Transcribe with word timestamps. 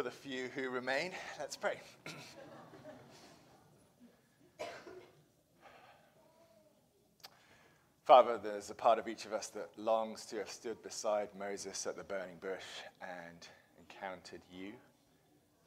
For 0.00 0.04
the 0.04 0.10
few 0.10 0.48
who 0.54 0.70
remain, 0.70 1.12
let's 1.38 1.56
pray. 1.56 1.78
Father, 8.06 8.40
there's 8.42 8.70
a 8.70 8.74
part 8.74 8.98
of 8.98 9.08
each 9.08 9.26
of 9.26 9.34
us 9.34 9.48
that 9.48 9.68
longs 9.76 10.24
to 10.24 10.36
have 10.36 10.48
stood 10.48 10.82
beside 10.82 11.28
Moses 11.38 11.86
at 11.86 11.98
the 11.98 12.02
burning 12.02 12.38
bush 12.40 12.64
and 13.02 13.46
encountered 13.78 14.40
you 14.50 14.72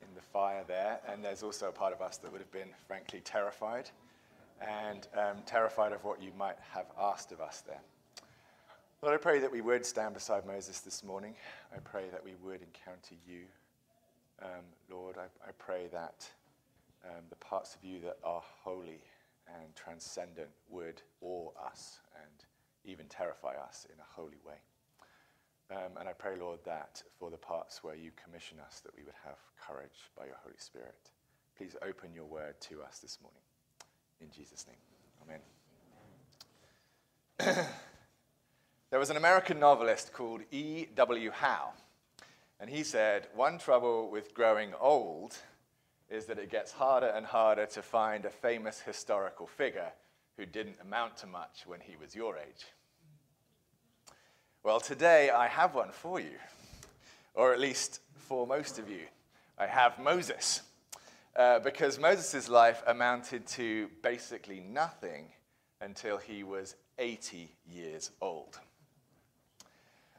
in 0.02 0.07
the 0.16 0.21
fire 0.23 0.63
there. 0.68 1.00
And 1.07 1.23
there's 1.23 1.43
also 1.43 1.70
a 1.70 1.71
part 1.71 1.93
of 1.93 2.02
us 2.02 2.18
that 2.18 2.31
would 2.31 2.41
have 2.41 2.52
been, 2.52 2.70
frankly, 2.88 3.21
terrified 3.23 3.91
and 4.59 5.07
um, 5.15 5.43
terrified 5.45 5.91
of 5.91 6.04
what 6.04 6.20
you 6.20 6.31
might 6.36 6.57
have 6.71 6.88
asked 7.00 7.31
of 7.31 7.39
us 7.39 7.61
there. 7.68 7.81
Lord, 9.04 9.13
I 9.13 9.18
pray 9.18 9.38
that 9.38 9.52
we 9.52 9.61
would 9.61 9.86
stand 9.86 10.15
beside 10.15 10.47
Moses 10.47 10.79
this 10.79 11.04
morning. 11.04 11.36
I 11.71 11.77
pray 11.81 12.05
that 12.11 12.25
we 12.25 12.34
would 12.43 12.61
encounter 12.63 13.13
you. 13.27 13.43
Um, 14.41 14.65
Lord, 14.89 15.18
I, 15.18 15.25
I, 15.47 15.51
pray 15.57 15.87
that 15.92 16.28
um, 17.05 17.24
the 17.29 17.36
parts 17.36 17.75
of 17.75 17.83
you 17.83 18.00
that 18.01 18.18
are 18.24 18.41
holy 18.64 19.01
and 19.47 19.75
transcendent 19.75 20.50
would 20.69 21.01
awe 21.21 21.50
us 21.65 22.00
and 22.21 22.46
even 22.83 23.05
terrify 23.07 23.54
us 23.55 23.88
in 23.93 24.00
a 24.00 24.21
holy 24.21 24.39
way. 24.46 24.57
Um, 25.71 25.97
and 26.00 26.10
I 26.10 26.14
pray, 26.14 26.36
Lord, 26.38 26.60
that 26.65 27.01
for 27.19 27.32
the 27.32 27.38
parts 27.38 27.83
where 27.83 27.96
you 27.96 28.11
commission 28.21 28.57
us, 28.65 28.82
that 28.82 28.96
we 28.96 29.04
would 29.04 29.15
have 29.24 29.38
courage 29.65 30.11
by 30.18 30.25
your 30.25 30.36
Holy 30.43 30.57
Spirit. 30.57 31.11
Please 31.57 31.75
open 31.88 32.13
your 32.13 32.25
word 32.25 32.59
to 32.61 32.81
us 32.81 33.00
this 33.00 33.19
morning. 33.22 33.41
In 34.22 34.30
Jesus' 34.30 34.66
name, 34.67 34.77
amen. 35.23 35.39
there 38.89 39.00
was 39.00 39.09
an 39.09 39.17
American 39.17 39.59
novelist 39.59 40.13
called 40.13 40.41
E.W. 40.52 41.31
Howe, 41.31 41.73
and 42.64 42.72
he 42.72 42.81
said, 42.81 43.28
One 43.36 43.58
trouble 43.58 44.09
with 44.09 44.34
growing 44.34 44.72
old 44.80 45.36
is 46.09 46.28
that 46.28 46.40
it 46.40 46.50
gets 46.50 46.72
harder 46.72 47.08
and 47.08 47.25
harder 47.25 47.66
to 47.66 47.81
find 47.81 48.23
a 48.23 48.30
famous 48.30 48.80
historical 48.80 49.47
figure 49.47 49.92
who 50.38 50.45
didn't 50.45 50.78
amount 50.81 51.17
to 51.17 51.28
much 51.28 51.64
when 51.66 51.81
he 51.81 51.97
was 51.97 52.16
your 52.16 52.38
age. 52.38 52.67
Well, 54.64 54.80
today 54.80 55.30
I 55.30 55.50
have 55.50 55.75
one 55.75 55.92
for 55.92 56.22
you, 56.22 56.38
or 57.33 57.52
at 57.52 57.59
least 57.59 58.00
for 58.14 58.47
most 58.47 58.80
of 58.80 58.89
you. 58.89 59.08
I 59.58 59.66
have 59.66 60.00
Moses, 60.00 60.61
uh, 61.36 61.59
because 61.59 62.00
Moses' 62.00 62.48
life 62.48 62.81
amounted 62.88 63.45
to 63.48 63.89
basically 64.02 64.61
nothing 64.61 65.25
until 65.81 66.16
he 66.16 66.45
was 66.45 66.75
80 66.98 67.53
years 67.70 68.11
old. 68.22 68.58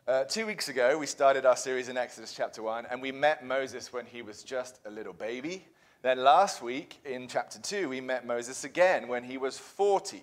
Uh, 0.07 0.23
two 0.23 0.45
weeks 0.45 0.69
ago, 0.69 0.99
we 0.99 1.07
started 1.07 1.47
our 1.47 1.57
series 1.57 1.89
in 1.89 1.97
Exodus 1.97 2.35
chapter 2.37 2.63
1, 2.63 2.85
and 2.91 3.01
we 3.01 3.11
met 3.11 3.43
Moses 3.43 3.91
when 3.91 4.05
he 4.05 4.21
was 4.21 4.43
just 4.43 4.79
a 4.85 4.91
little 4.91 5.15
baby. 5.15 5.65
Then 6.03 6.23
last 6.23 6.61
week, 6.61 6.99
in 7.07 7.27
chapter 7.27 7.59
2, 7.59 7.89
we 7.89 8.03
met 8.03 8.27
Moses 8.27 8.65
again 8.65 9.09
when 9.09 9.25
he 9.25 9.39
was 9.39 9.57
40. 9.57 10.23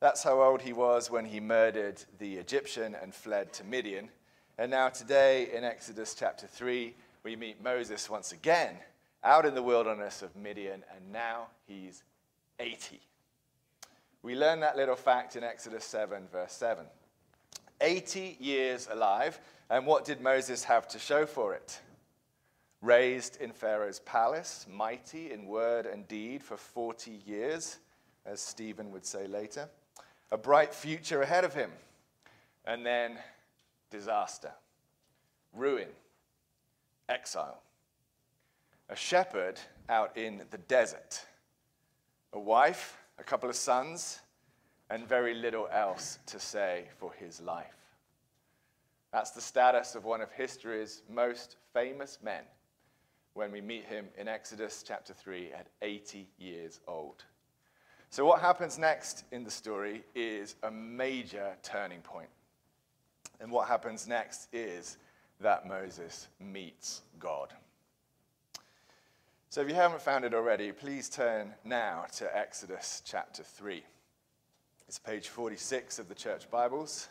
That's 0.00 0.22
how 0.22 0.40
old 0.40 0.62
he 0.62 0.72
was 0.72 1.10
when 1.10 1.26
he 1.26 1.40
murdered 1.40 2.02
the 2.18 2.36
Egyptian 2.36 2.96
and 3.02 3.14
fled 3.14 3.52
to 3.52 3.64
Midian. 3.64 4.08
And 4.56 4.70
now, 4.70 4.88
today, 4.88 5.50
in 5.54 5.62
Exodus 5.62 6.14
chapter 6.14 6.46
3, 6.46 6.94
we 7.22 7.36
meet 7.36 7.62
Moses 7.62 8.08
once 8.08 8.32
again 8.32 8.76
out 9.22 9.44
in 9.44 9.54
the 9.54 9.62
wilderness 9.62 10.22
of 10.22 10.34
Midian, 10.36 10.84
and 10.96 11.12
now 11.12 11.48
he's 11.66 12.02
80. 12.58 12.98
We 14.22 14.36
learn 14.36 14.60
that 14.60 14.78
little 14.78 14.96
fact 14.96 15.36
in 15.36 15.44
Exodus 15.44 15.84
7, 15.84 16.28
verse 16.32 16.54
7. 16.54 16.86
80 17.82 18.38
years 18.40 18.88
alive, 18.90 19.38
and 19.68 19.86
what 19.86 20.06
did 20.06 20.22
Moses 20.22 20.64
have 20.64 20.88
to 20.88 20.98
show 20.98 21.26
for 21.26 21.54
it? 21.54 21.80
Raised 22.80 23.40
in 23.40 23.52
Pharaoh's 23.52 24.00
palace, 24.00 24.66
mighty 24.70 25.30
in 25.32 25.46
word 25.46 25.84
and 25.84 26.08
deed 26.08 26.42
for 26.42 26.56
40 26.56 27.10
years, 27.26 27.78
as 28.24 28.40
Stephen 28.40 28.90
would 28.92 29.04
say 29.04 29.26
later 29.26 29.68
a 30.32 30.38
bright 30.38 30.74
future 30.74 31.20
ahead 31.20 31.44
of 31.44 31.54
him. 31.54 31.70
And 32.64 32.84
then 32.84 33.18
disaster, 33.90 34.50
ruin, 35.52 35.88
exile. 37.08 37.62
A 38.88 38.96
shepherd 38.96 39.60
out 39.88 40.16
in 40.16 40.42
the 40.50 40.58
desert, 40.58 41.24
a 42.32 42.40
wife, 42.40 42.96
a 43.18 43.22
couple 43.22 43.50
of 43.50 43.56
sons, 43.56 44.20
and 44.92 45.08
very 45.08 45.32
little 45.32 45.68
else 45.72 46.18
to 46.26 46.38
say 46.38 46.84
for 46.98 47.10
his 47.14 47.40
life. 47.40 47.78
That's 49.10 49.30
the 49.30 49.40
status 49.40 49.94
of 49.94 50.04
one 50.04 50.20
of 50.20 50.30
history's 50.30 51.02
most 51.08 51.56
famous 51.72 52.18
men 52.22 52.42
when 53.32 53.50
we 53.50 53.62
meet 53.62 53.86
him 53.86 54.08
in 54.18 54.28
Exodus 54.28 54.84
chapter 54.86 55.14
3 55.14 55.50
at 55.54 55.68
80 55.80 56.28
years 56.38 56.80
old. 56.86 57.24
So, 58.10 58.26
what 58.26 58.42
happens 58.42 58.78
next 58.78 59.24
in 59.32 59.44
the 59.44 59.50
story 59.50 60.04
is 60.14 60.56
a 60.62 60.70
major 60.70 61.56
turning 61.62 62.02
point. 62.02 62.28
And 63.40 63.50
what 63.50 63.68
happens 63.68 64.06
next 64.06 64.48
is 64.52 64.98
that 65.40 65.66
Moses 65.66 66.28
meets 66.38 67.00
God. 67.18 67.54
So, 69.48 69.62
if 69.62 69.68
you 69.70 69.74
haven't 69.74 70.02
found 70.02 70.26
it 70.26 70.34
already, 70.34 70.70
please 70.70 71.08
turn 71.08 71.54
now 71.64 72.04
to 72.16 72.36
Exodus 72.36 73.00
chapter 73.06 73.42
3. 73.42 73.82
It's 74.92 74.98
page 74.98 75.28
46 75.28 75.98
of 76.00 76.08
the 76.10 76.14
church 76.14 76.50
Bibles. 76.50 77.08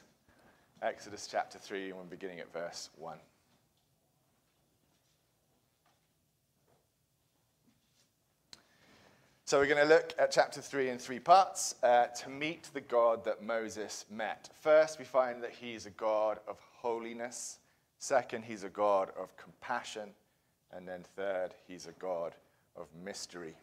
Exodus 0.84 1.26
chapter 1.26 1.58
3, 1.58 1.90
and 1.90 1.98
we're 1.98 2.04
beginning 2.04 2.40
at 2.40 2.54
verse 2.54 2.92
1. 3.00 3.18
So 9.46 9.58
we're 9.58 9.66
going 9.66 9.82
to 9.82 9.92
look 9.92 10.14
at 10.20 10.30
chapter 10.30 10.62
3 10.62 10.90
in 10.90 11.00
three 11.00 11.18
parts 11.18 11.74
uh, 11.82 12.06
to 12.06 12.30
meet 12.30 12.70
the 12.72 12.82
God 12.82 13.26
that 13.26 13.42
Moses 13.42 14.06
met. 14.12 14.50
First, 14.62 15.00
we 15.00 15.06
find 15.06 15.42
that 15.42 15.52
he's 15.52 15.88
a 15.88 15.92
God 15.92 16.38
of 16.48 16.60
holiness. 16.60 17.58
Second, 17.98 18.46
he's 18.46 18.64
a 18.64 18.70
God 18.70 19.10
of 19.20 19.36
compassion. 19.38 20.12
And 20.72 20.88
then 20.88 21.04
third, 21.16 21.56
he's 21.68 21.88
a 21.88 21.94
God 21.94 22.36
of 22.76 22.86
mystery. 23.04 23.56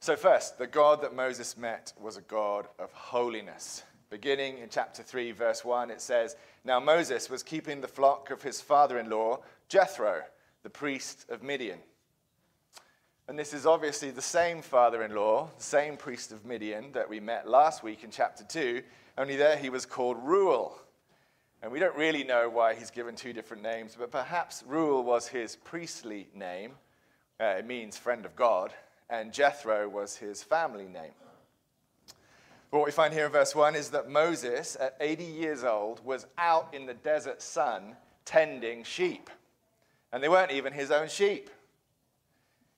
So, 0.00 0.14
first, 0.14 0.58
the 0.58 0.66
God 0.68 1.02
that 1.02 1.16
Moses 1.16 1.56
met 1.56 1.92
was 2.00 2.16
a 2.16 2.22
God 2.22 2.68
of 2.78 2.92
holiness. 2.92 3.82
Beginning 4.10 4.58
in 4.58 4.68
chapter 4.70 5.02
3, 5.02 5.32
verse 5.32 5.64
1, 5.64 5.90
it 5.90 6.00
says 6.00 6.36
Now 6.64 6.78
Moses 6.78 7.28
was 7.28 7.42
keeping 7.42 7.80
the 7.80 7.88
flock 7.88 8.30
of 8.30 8.40
his 8.40 8.60
father 8.60 8.98
in 8.98 9.10
law, 9.10 9.40
Jethro, 9.68 10.22
the 10.62 10.70
priest 10.70 11.26
of 11.28 11.42
Midian. 11.42 11.80
And 13.26 13.36
this 13.36 13.52
is 13.52 13.66
obviously 13.66 14.12
the 14.12 14.22
same 14.22 14.62
father 14.62 15.02
in 15.02 15.14
law, 15.16 15.50
the 15.58 15.62
same 15.62 15.96
priest 15.96 16.30
of 16.30 16.46
Midian 16.46 16.92
that 16.92 17.10
we 17.10 17.18
met 17.18 17.48
last 17.48 17.82
week 17.82 18.04
in 18.04 18.10
chapter 18.12 18.44
2, 18.44 18.82
only 19.18 19.34
there 19.34 19.56
he 19.56 19.68
was 19.68 19.84
called 19.84 20.16
Reuel. 20.22 20.78
And 21.60 21.72
we 21.72 21.80
don't 21.80 21.96
really 21.96 22.22
know 22.22 22.48
why 22.48 22.74
he's 22.74 22.92
given 22.92 23.16
two 23.16 23.32
different 23.32 23.64
names, 23.64 23.96
but 23.98 24.12
perhaps 24.12 24.62
Reuel 24.64 25.02
was 25.02 25.26
his 25.26 25.56
priestly 25.56 26.28
name. 26.34 26.74
Uh, 27.40 27.56
it 27.58 27.66
means 27.66 27.98
friend 27.98 28.24
of 28.24 28.36
God, 28.36 28.72
and 29.10 29.32
Jethro 29.32 29.88
was 29.88 30.16
his 30.16 30.42
family 30.42 30.86
name. 30.86 31.12
But 32.70 32.78
what 32.78 32.86
we 32.86 32.92
find 32.92 33.14
here 33.14 33.26
in 33.26 33.32
verse 33.32 33.54
1 33.54 33.74
is 33.74 33.90
that 33.90 34.10
Moses, 34.10 34.76
at 34.78 34.96
80 35.00 35.24
years 35.24 35.64
old, 35.64 36.04
was 36.04 36.26
out 36.36 36.74
in 36.74 36.84
the 36.84 36.94
desert 36.94 37.40
sun 37.40 37.96
tending 38.24 38.84
sheep. 38.84 39.30
And 40.12 40.22
they 40.22 40.28
weren't 40.28 40.52
even 40.52 40.72
his 40.72 40.90
own 40.90 41.08
sheep. 41.08 41.48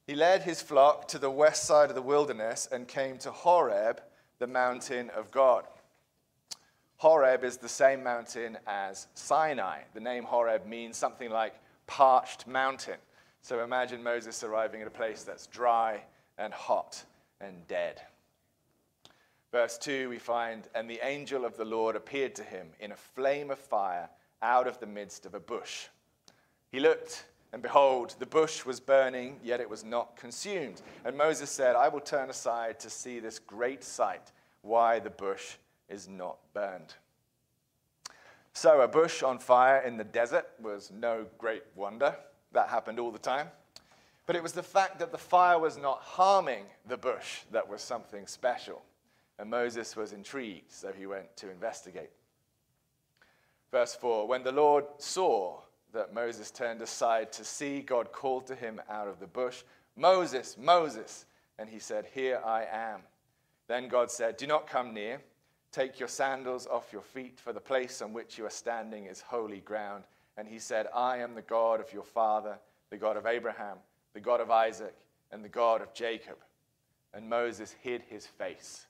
He 0.07 0.15
led 0.15 0.43
his 0.43 0.63
flock 0.63 1.09
to 1.09 1.19
the 1.19 1.31
west 1.31 1.65
side 1.65 1.89
of 1.89 1.97
the 1.97 2.03
wilderness 2.03 2.69
and 2.71 2.87
came 2.87 3.19
to 3.19 3.31
Horeb, 3.31 4.01
the 4.39 4.47
mountain 4.47 5.11
of 5.11 5.31
God. 5.31 5.65
Horeb 6.97 7.45
is 7.45 7.57
the 7.57 7.69
same 7.69 8.05
mountain 8.05 8.59
as 8.67 9.07
Sinai. 9.15 9.81
The 9.95 10.01
name 10.01 10.25
Horeb 10.25 10.67
means 10.67 10.97
something 10.97 11.31
like 11.31 11.55
parched 11.87 12.47
mountain. 12.47 12.99
So 13.43 13.65
imagine 13.65 14.03
Moses 14.03 14.45
arriving 14.45 14.83
at 14.83 14.87
a 14.87 14.91
place 14.91 15.23
that's 15.23 15.47
dry 15.47 16.03
and 16.39 16.53
hot 16.53 17.05
and 17.41 17.67
dead. 17.69 18.01
Verse 19.53 19.79
2, 19.79 20.09
we 20.09 20.19
find, 20.19 20.69
And 20.75 20.89
the 20.89 21.05
angel 21.05 21.45
of 21.45 21.57
the 21.57 21.65
Lord 21.65 21.97
appeared 21.97 22.35
to 22.37 22.43
him 22.43 22.69
in 22.79 22.93
a 22.93 22.97
flame 22.97 23.51
of 23.51 23.59
fire 23.59 24.09
out 24.43 24.67
of 24.67 24.79
the 24.79 24.87
midst 24.87 25.27
of 25.27 25.35
a 25.35 25.41
bush. 25.41 25.89
He 26.71 26.81
looked 26.81 27.25
and 27.53 27.63
behold, 27.63 28.15
the 28.19 28.27
bush 28.27 28.65
was 28.65 28.79
burning, 28.79 29.41
yet 29.43 29.61
it 29.61 29.69
was 29.69 29.83
not 29.83 30.17
consumed. 30.17 30.83
And 31.05 31.17
Moses 31.17 31.51
said, 31.51 31.75
I 31.75 31.89
will 31.89 32.01
turn 32.01 32.31
aside 32.31 32.79
to 32.81 32.91
see 32.91 33.19
this 33.19 33.41
great 33.41 33.83
sight, 33.83 34.31
why 34.63 35.01
the 35.01 35.11
bush 35.11 35.57
is 35.89 36.07
not 36.07 36.39
burned. 36.55 36.95
So, 38.53 38.81
a 38.81 38.89
bush 38.89 39.23
on 39.23 39.39
fire 39.39 39.81
in 39.81 39.97
the 39.97 40.05
desert 40.05 40.47
was 40.61 40.93
no 40.93 41.27
great 41.39 41.65
wonder. 41.75 42.17
That 42.53 42.69
happened 42.69 43.01
all 43.01 43.11
the 43.11 43.19
time. 43.19 43.49
But 44.31 44.37
it 44.37 44.45
was 44.45 44.53
the 44.53 44.63
fact 44.63 45.01
that 45.01 45.11
the 45.11 45.19
fire 45.19 45.59
was 45.59 45.77
not 45.77 46.03
harming 46.03 46.67
the 46.87 46.97
bush 46.97 47.41
that 47.51 47.69
was 47.69 47.83
something 47.83 48.29
special. 48.29 48.81
And 49.41 49.51
Moses 49.51 49.97
was 49.97 50.13
intrigued, 50.13 50.71
so 50.71 50.93
he 50.93 51.05
went 51.05 51.37
to 51.39 51.51
investigate. 51.51 52.11
Verse 53.73 53.97
4 53.97 54.29
When 54.29 54.45
the 54.45 54.53
Lord 54.53 54.85
saw 54.99 55.63
that 55.93 56.15
Moses 56.15 56.53
turned 56.53 56.81
aside 56.81 57.33
to 57.33 57.45
see, 57.45 57.81
God 57.81 58.13
called 58.13 58.47
to 58.47 58.55
him 58.55 58.81
out 58.89 59.09
of 59.09 59.19
the 59.19 59.27
bush, 59.27 59.65
Moses, 59.97 60.57
Moses. 60.57 61.27
And 61.59 61.69
he 61.69 61.81
said, 61.81 62.07
Here 62.15 62.41
I 62.47 62.67
am. 62.71 63.01
Then 63.67 63.89
God 63.89 64.13
said, 64.13 64.37
Do 64.37 64.47
not 64.47 64.69
come 64.69 64.95
near. 64.95 65.21
Take 65.73 65.99
your 65.99 66.09
sandals 66.09 66.69
off 66.69 66.93
your 66.93 67.03
feet, 67.03 67.41
for 67.41 67.53
the 67.53 67.59
place 67.59 68.01
on 68.01 68.13
which 68.13 68.39
you 68.39 68.47
are 68.47 68.51
standing 68.51 69.07
is 69.07 69.23
holy 69.23 69.59
ground. 69.59 70.05
And 70.37 70.47
he 70.47 70.61
said, 70.61 70.87
I 70.95 71.17
am 71.17 71.35
the 71.35 71.43
God 71.43 71.81
of 71.81 71.93
your 71.93 72.05
father, 72.05 72.61
the 72.91 72.97
God 72.97 73.17
of 73.17 73.27
Abraham, 73.27 73.79
the 74.15 74.21
God 74.21 74.41
of 74.41 74.51
Isaac, 74.51 74.95
and 75.33 75.45
the 75.45 75.49
God 75.49 75.83
of 75.83 75.95
Jacob. 75.95 76.37
And 77.15 77.29
Moses 77.29 77.75
hid 77.81 78.03
his 78.09 78.27
face, 78.27 78.87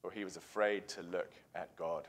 for 0.00 0.10
he 0.10 0.24
was 0.24 0.36
afraid 0.36 0.88
to 0.88 1.02
look 1.02 1.32
at 1.54 1.74
God. 1.76 2.06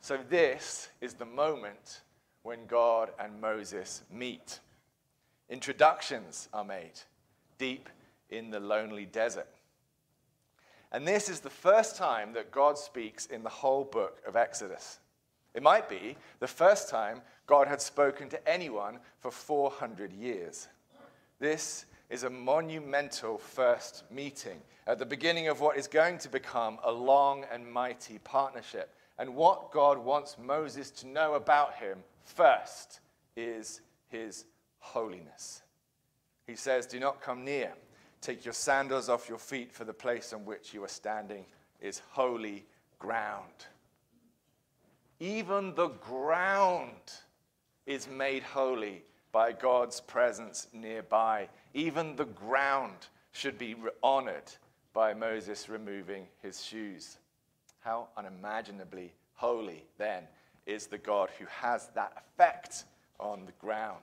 So, 0.00 0.18
this 0.28 0.88
is 1.00 1.14
the 1.14 1.24
moment 1.26 2.02
when 2.42 2.66
God 2.66 3.10
and 3.18 3.40
Moses 3.40 4.02
meet. 4.12 4.60
Introductions 5.50 6.48
are 6.52 6.64
made 6.64 7.00
deep 7.58 7.88
in 8.30 8.50
the 8.50 8.60
lonely 8.60 9.06
desert. 9.06 9.48
And 10.92 11.06
this 11.06 11.28
is 11.28 11.40
the 11.40 11.50
first 11.50 11.96
time 11.96 12.32
that 12.34 12.50
God 12.50 12.78
speaks 12.78 13.26
in 13.26 13.42
the 13.42 13.48
whole 13.48 13.84
book 13.84 14.22
of 14.26 14.36
Exodus. 14.36 14.98
It 15.54 15.62
might 15.62 15.88
be 15.88 16.16
the 16.40 16.46
first 16.46 16.88
time 16.88 17.20
God 17.48 17.66
had 17.66 17.80
spoken 17.80 18.28
to 18.28 18.48
anyone 18.48 18.98
for 19.20 19.30
400 19.30 20.12
years. 20.12 20.68
This 21.40 21.86
is 22.10 22.22
a 22.22 22.30
monumental 22.30 23.38
first 23.38 24.04
meeting 24.10 24.60
at 24.86 24.98
the 24.98 25.06
beginning 25.06 25.48
of 25.48 25.60
what 25.60 25.78
is 25.78 25.88
going 25.88 26.18
to 26.18 26.28
become 26.28 26.78
a 26.84 26.92
long 26.92 27.44
and 27.50 27.66
mighty 27.66 28.18
partnership. 28.18 28.94
And 29.18 29.34
what 29.34 29.72
God 29.72 29.98
wants 29.98 30.36
Moses 30.38 30.90
to 30.92 31.08
know 31.08 31.34
about 31.34 31.74
him 31.74 31.98
first 32.22 33.00
is 33.34 33.80
his 34.08 34.44
holiness. 34.78 35.62
He 36.46 36.54
says, 36.54 36.86
Do 36.86 37.00
not 37.00 37.22
come 37.22 37.44
near. 37.46 37.72
Take 38.20 38.44
your 38.44 38.54
sandals 38.54 39.08
off 39.08 39.28
your 39.28 39.38
feet, 39.38 39.72
for 39.72 39.84
the 39.84 39.94
place 39.94 40.32
on 40.32 40.44
which 40.44 40.74
you 40.74 40.84
are 40.84 40.88
standing 40.88 41.46
is 41.80 42.02
holy 42.10 42.66
ground. 42.98 43.66
Even 45.20 45.74
the 45.74 45.88
ground 45.88 46.92
is 47.88 48.06
made 48.06 48.42
holy 48.42 49.02
by 49.32 49.50
God's 49.50 50.00
presence 50.02 50.68
nearby. 50.74 51.48
Even 51.72 52.14
the 52.14 52.26
ground 52.26 53.08
should 53.32 53.56
be 53.56 53.74
honored 54.02 54.52
by 54.92 55.14
Moses 55.14 55.70
removing 55.70 56.26
his 56.42 56.62
shoes. 56.62 57.16
How 57.80 58.08
unimaginably 58.16 59.14
holy, 59.32 59.86
then, 59.96 60.24
is 60.66 60.86
the 60.86 60.98
God 60.98 61.30
who 61.38 61.46
has 61.46 61.88
that 61.94 62.12
effect 62.18 62.84
on 63.18 63.46
the 63.46 63.52
ground. 63.52 64.02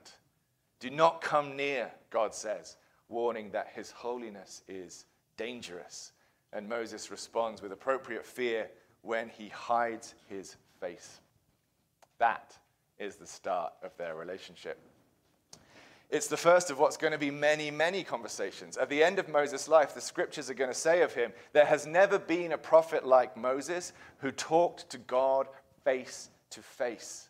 Do 0.80 0.90
not 0.90 1.22
come 1.22 1.56
near, 1.56 1.92
God 2.10 2.34
says, 2.34 2.78
warning 3.08 3.52
that 3.52 3.72
his 3.76 3.92
holiness 3.92 4.64
is 4.68 5.06
dangerous. 5.38 6.12
And 6.54 6.68
Moses 6.68 7.12
responds 7.12 7.62
with 7.62 7.72
appropriate 7.72 8.26
fear 8.26 8.68
when 9.02 9.30
he 9.30 9.50
hides 9.50 10.16
his 10.28 10.56
face. 10.80 11.20
That 12.18 12.58
is 13.00 13.16
the 13.16 13.28
start 13.28 13.74
of 13.84 13.96
their 13.98 14.16
relationship. 14.16 14.80
It's 16.10 16.28
the 16.28 16.38
first 16.38 16.70
of 16.70 16.80
what's 16.80 16.98
going 16.98 17.14
to 17.14 17.20
be 17.20 17.32
many, 17.32 17.72
many 17.72 18.04
conversations. 18.04 18.78
At 18.78 18.90
the 18.90 19.04
end 19.04 19.18
of 19.18 19.28
Moses' 19.28 19.68
life, 19.68 19.94
the 19.94 20.02
scriptures 20.02 20.50
are 20.50 20.54
going 20.54 20.70
to 20.70 20.74
say 20.74 21.02
of 21.02 21.14
him, 21.14 21.34
There 21.52 21.66
has 21.66 21.88
never 21.88 22.20
been 22.20 22.52
a 22.52 22.58
prophet 22.58 23.06
like 23.06 23.36
Moses 23.36 23.92
who 24.20 24.32
talked 24.32 24.90
to 24.92 24.98
God 24.98 25.48
face 25.84 26.30
to 26.52 26.62
face. 26.62 27.30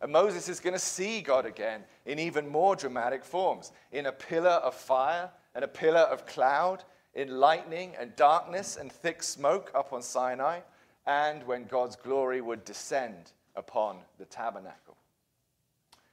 And 0.00 0.10
Moses 0.10 0.48
is 0.48 0.60
going 0.60 0.74
to 0.74 0.78
see 0.78 1.20
God 1.20 1.46
again 1.46 1.82
in 2.04 2.18
even 2.18 2.48
more 2.48 2.74
dramatic 2.74 3.24
forms 3.24 3.72
in 3.92 4.06
a 4.06 4.12
pillar 4.12 4.50
of 4.50 4.74
fire 4.74 5.30
and 5.54 5.64
a 5.64 5.68
pillar 5.68 6.00
of 6.00 6.26
cloud, 6.26 6.84
in 7.14 7.28
lightning 7.38 7.94
and 7.98 8.14
darkness 8.16 8.76
and 8.76 8.90
thick 8.90 9.22
smoke 9.22 9.70
up 9.74 9.92
on 9.92 10.00
Sinai, 10.00 10.60
and 11.06 11.44
when 11.44 11.64
God's 11.64 11.96
glory 11.96 12.40
would 12.40 12.64
descend 12.64 13.32
upon 13.60 13.98
the 14.18 14.24
tabernacle. 14.24 14.96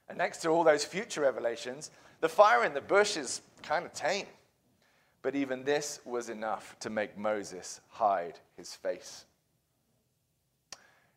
And 0.07 0.17
next 0.17 0.39
to 0.39 0.49
all 0.49 0.63
those 0.63 0.85
future 0.85 1.21
revelations, 1.21 1.89
the 2.19 2.29
fire 2.29 2.63
in 2.63 2.73
the 2.73 2.81
bush 2.81 3.17
is 3.17 3.41
kind 3.63 3.85
of 3.85 3.93
tame. 3.93 4.27
But 5.21 5.33
even 5.35 5.63
this 5.63 5.99
was 6.05 6.29
enough 6.29 6.75
to 6.81 6.89
make 6.89 7.17
Moses 7.17 7.81
hide 7.89 8.39
his 8.55 8.75
face. 8.75 9.25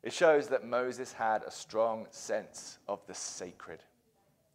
It 0.03 0.13
shows 0.13 0.49
that 0.49 0.65
Moses 0.65 1.13
had 1.13 1.43
a 1.43 1.51
strong 1.51 2.07
sense 2.11 2.79
of 2.89 3.07
the 3.07 3.15
sacred 3.15 3.81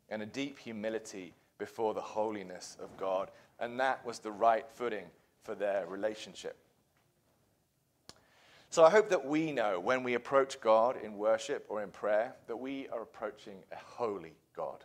and 0.10 0.22
a 0.22 0.26
deep 0.26 0.58
humility 0.58 1.34
before 1.58 1.94
the 1.94 2.02
holiness 2.02 2.78
of 2.82 2.98
God. 2.98 3.30
And 3.60 3.80
that 3.80 4.04
was 4.06 4.20
the 4.20 4.32
right 4.32 4.66
footing 4.74 5.06
for 5.44 5.56
their 5.56 5.86
relationship. 5.86 6.58
So 8.76 8.84
I 8.84 8.90
hope 8.90 9.08
that 9.08 9.26
we 9.26 9.54
know 9.54 9.80
when 9.80 10.04
we 10.04 10.16
approach 10.16 10.60
God 10.60 10.98
in 11.02 11.16
worship 11.16 11.66
or 11.70 11.82
in 11.82 11.92
prayer 11.92 12.36
that 12.48 12.58
we 12.58 12.90
are 12.90 13.04
approaching 13.04 13.60
a 13.72 13.78
holy 13.78 14.34
God, 14.54 14.84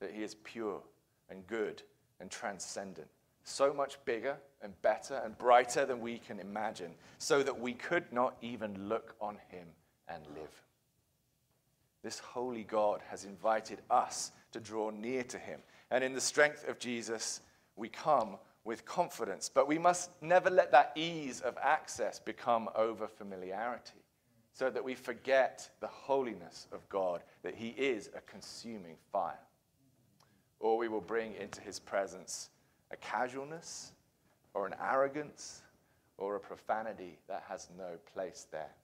that 0.00 0.12
He 0.14 0.22
is 0.22 0.36
pure 0.36 0.80
and 1.28 1.46
good 1.46 1.82
and 2.18 2.30
transcendent, 2.30 3.08
so 3.44 3.74
much 3.74 4.02
bigger 4.06 4.38
and 4.62 4.72
better 4.80 5.20
and 5.22 5.36
brighter 5.36 5.84
than 5.84 6.00
we 6.00 6.16
can 6.16 6.40
imagine, 6.40 6.92
so 7.18 7.42
that 7.42 7.60
we 7.60 7.74
could 7.74 8.10
not 8.10 8.38
even 8.40 8.88
look 8.88 9.14
on 9.20 9.36
Him 9.50 9.66
and 10.08 10.22
live. 10.34 10.62
This 12.02 12.20
holy 12.20 12.64
God 12.64 13.02
has 13.10 13.26
invited 13.26 13.82
us 13.90 14.32
to 14.52 14.60
draw 14.60 14.88
near 14.88 15.24
to 15.24 15.38
him. 15.38 15.60
And 15.90 16.02
in 16.02 16.14
the 16.14 16.22
strength 16.22 16.66
of 16.66 16.78
Jesus, 16.78 17.42
we 17.76 17.90
come 17.90 18.38
with 18.64 18.84
confidence. 18.84 19.50
But 19.52 19.68
we 19.68 19.78
must 19.78 20.10
never 20.20 20.50
let 20.50 20.72
that 20.72 20.92
ease 20.94 21.40
of 21.40 21.56
access 21.60 22.18
become 22.18 22.68
over 22.74 23.08
familiarity 23.08 24.04
so 24.52 24.68
that 24.70 24.84
we 24.84 24.94
forget 24.94 25.70
the 25.80 25.86
holiness 25.86 26.66
of 26.72 26.88
God, 26.88 27.22
that 27.42 27.54
he 27.54 27.68
is 27.68 28.10
a 28.16 28.20
consuming 28.20 28.96
fire. 29.12 29.38
Or 30.58 30.76
we 30.76 30.88
will 30.88 31.00
bring 31.00 31.34
into 31.34 31.60
his 31.60 31.78
presence 31.78 32.50
a 32.90 32.96
casualness 32.96 33.92
or 34.52 34.66
an 34.66 34.74
arrogance 34.82 35.62
or 36.18 36.36
a 36.36 36.40
profanity 36.40 37.18
that 37.28 37.44
has 37.48 37.68
no 37.78 37.92
place 38.12 38.46
there. 38.50 38.74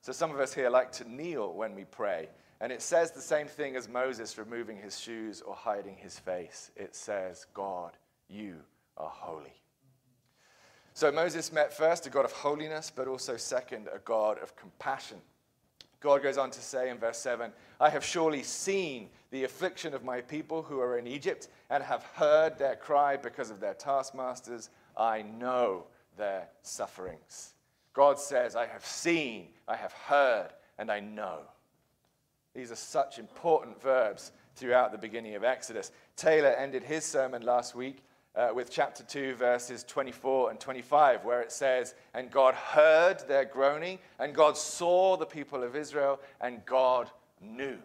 So 0.00 0.12
some 0.12 0.30
of 0.30 0.40
us 0.40 0.54
here 0.54 0.70
like 0.70 0.92
to 0.92 1.10
kneel 1.10 1.52
when 1.52 1.74
we 1.74 1.84
pray. 1.84 2.28
And 2.60 2.72
it 2.72 2.80
says 2.80 3.10
the 3.10 3.20
same 3.20 3.48
thing 3.48 3.76
as 3.76 3.88
Moses 3.88 4.38
removing 4.38 4.78
his 4.78 4.98
shoes 4.98 5.42
or 5.42 5.54
hiding 5.54 5.96
his 5.96 6.18
face. 6.18 6.70
It 6.76 6.94
says, 6.94 7.44
God, 7.52 7.92
you 8.28 8.56
are 8.96 9.10
holy. 9.10 9.54
So 10.94 11.12
Moses 11.12 11.52
met 11.52 11.76
first 11.76 12.06
a 12.06 12.10
God 12.10 12.24
of 12.24 12.32
holiness, 12.32 12.90
but 12.94 13.06
also 13.06 13.36
second, 13.36 13.88
a 13.94 13.98
God 13.98 14.38
of 14.42 14.56
compassion. 14.56 15.18
God 16.00 16.22
goes 16.22 16.38
on 16.38 16.50
to 16.50 16.60
say 16.60 16.88
in 16.88 16.98
verse 16.98 17.18
7 17.18 17.52
I 17.80 17.90
have 17.90 18.04
surely 18.04 18.42
seen 18.42 19.08
the 19.30 19.44
affliction 19.44 19.92
of 19.92 20.04
my 20.04 20.20
people 20.20 20.62
who 20.62 20.80
are 20.80 20.98
in 20.98 21.06
Egypt 21.06 21.48
and 21.68 21.82
have 21.82 22.02
heard 22.14 22.58
their 22.58 22.76
cry 22.76 23.16
because 23.16 23.50
of 23.50 23.60
their 23.60 23.74
taskmasters. 23.74 24.70
I 24.96 25.22
know 25.22 25.84
their 26.16 26.48
sufferings. 26.62 27.54
God 27.92 28.18
says, 28.18 28.56
I 28.56 28.66
have 28.66 28.84
seen, 28.84 29.48
I 29.66 29.76
have 29.76 29.92
heard, 29.92 30.48
and 30.78 30.90
I 30.90 31.00
know. 31.00 31.40
These 32.54 32.70
are 32.70 32.76
such 32.76 33.18
important 33.18 33.80
verbs 33.82 34.32
throughout 34.54 34.92
the 34.92 34.98
beginning 34.98 35.34
of 35.34 35.44
Exodus. 35.44 35.92
Taylor 36.16 36.50
ended 36.50 36.82
his 36.82 37.04
sermon 37.04 37.42
last 37.42 37.74
week 37.74 38.02
uh, 38.36 38.50
with 38.54 38.70
chapter 38.70 39.02
2, 39.02 39.34
verses 39.34 39.82
24 39.84 40.50
and 40.50 40.60
25, 40.60 41.24
where 41.24 41.40
it 41.40 41.50
says, 41.50 41.94
And 42.14 42.30
God 42.30 42.54
heard 42.54 43.26
their 43.26 43.44
groaning, 43.44 43.98
and 44.18 44.34
God 44.34 44.56
saw 44.56 45.16
the 45.16 45.26
people 45.26 45.62
of 45.62 45.74
Israel, 45.74 46.20
and 46.40 46.64
God 46.66 47.10
knew. 47.40 47.78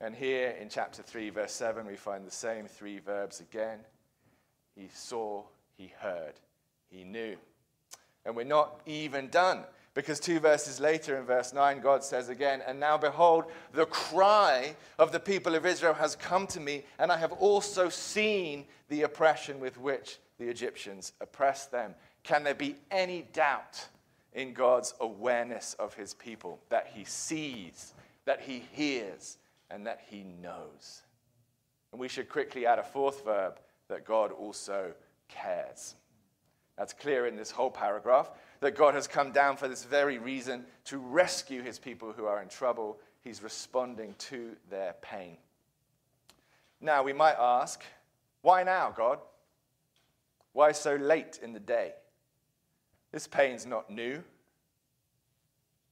And 0.00 0.14
here 0.14 0.56
in 0.60 0.68
chapter 0.68 1.02
3, 1.02 1.30
verse 1.30 1.52
7, 1.52 1.86
we 1.86 1.96
find 1.96 2.26
the 2.26 2.30
same 2.30 2.66
three 2.66 3.00
verbs 3.00 3.40
again. 3.40 3.80
He 4.74 4.88
saw, 4.94 5.42
he 5.76 5.92
heard, 5.98 6.34
he 6.88 7.04
knew. 7.04 7.36
And 8.24 8.34
we're 8.36 8.44
not 8.44 8.80
even 8.86 9.28
done. 9.28 9.64
Because 9.98 10.20
two 10.20 10.38
verses 10.38 10.78
later, 10.78 11.18
in 11.18 11.24
verse 11.24 11.52
9, 11.52 11.80
God 11.80 12.04
says 12.04 12.28
again, 12.28 12.62
And 12.64 12.78
now 12.78 12.96
behold, 12.96 13.46
the 13.72 13.86
cry 13.86 14.76
of 14.96 15.10
the 15.10 15.18
people 15.18 15.56
of 15.56 15.66
Israel 15.66 15.94
has 15.94 16.14
come 16.14 16.46
to 16.46 16.60
me, 16.60 16.84
and 17.00 17.10
I 17.10 17.16
have 17.16 17.32
also 17.32 17.88
seen 17.88 18.66
the 18.90 19.02
oppression 19.02 19.58
with 19.58 19.76
which 19.76 20.20
the 20.38 20.48
Egyptians 20.48 21.14
oppress 21.20 21.66
them. 21.66 21.96
Can 22.22 22.44
there 22.44 22.54
be 22.54 22.76
any 22.92 23.22
doubt 23.32 23.88
in 24.34 24.52
God's 24.52 24.94
awareness 25.00 25.74
of 25.80 25.94
his 25.94 26.14
people 26.14 26.60
that 26.68 26.92
he 26.94 27.02
sees, 27.02 27.92
that 28.24 28.40
he 28.40 28.62
hears, 28.70 29.38
and 29.68 29.84
that 29.88 30.02
he 30.08 30.22
knows? 30.40 31.02
And 31.90 32.00
we 32.00 32.06
should 32.06 32.28
quickly 32.28 32.66
add 32.66 32.78
a 32.78 32.84
fourth 32.84 33.24
verb 33.24 33.58
that 33.88 34.04
God 34.04 34.30
also 34.30 34.92
cares. 35.26 35.96
That's 36.78 36.92
clear 36.92 37.26
in 37.26 37.36
this 37.36 37.50
whole 37.50 37.70
paragraph 37.70 38.30
that 38.60 38.76
God 38.76 38.94
has 38.94 39.08
come 39.08 39.32
down 39.32 39.56
for 39.56 39.66
this 39.66 39.84
very 39.84 40.18
reason 40.18 40.64
to 40.84 40.98
rescue 40.98 41.62
his 41.62 41.78
people 41.78 42.12
who 42.12 42.24
are 42.24 42.40
in 42.40 42.48
trouble. 42.48 42.98
He's 43.22 43.42
responding 43.42 44.14
to 44.18 44.52
their 44.70 44.94
pain. 45.02 45.38
Now, 46.80 47.02
we 47.02 47.12
might 47.12 47.36
ask, 47.38 47.82
why 48.42 48.62
now, 48.62 48.92
God? 48.96 49.18
Why 50.52 50.72
so 50.72 50.94
late 50.94 51.40
in 51.42 51.52
the 51.52 51.60
day? 51.60 51.92
This 53.10 53.26
pain's 53.26 53.66
not 53.66 53.90
new. 53.90 54.22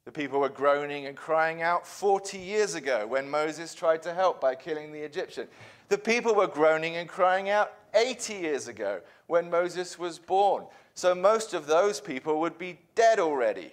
The 0.05 0.13
people 0.13 0.39
were 0.39 0.49
groaning 0.49 1.07
and 1.07 1.17
crying 1.17 1.63
out 1.63 1.85
40 1.85 2.39
years 2.39 2.77
ago 2.77 3.09
when 3.09 3.29
Moses 3.29 3.75
tried 3.75 4.03
to 4.05 4.15
help 4.15 4.41
by 4.41 4.55
killing 4.55 4.93
the 4.93 5.01
Egyptian. 5.01 5.49
The 5.89 5.99
people 5.99 6.35
were 6.35 6.47
groaning 6.47 6.97
and 6.97 7.09
crying 7.09 7.49
out 7.49 7.73
80 7.97 8.35
years 8.35 8.69
ago 8.69 9.01
when 9.27 9.51
Moses 9.51 9.99
was 9.99 10.19
born. 10.19 10.67
So 10.95 11.15
most 11.15 11.55
of 11.55 11.67
those 11.67 12.01
people 12.01 12.41
would 12.41 12.59
be 12.59 12.79
dead 12.95 13.19
already, 13.19 13.73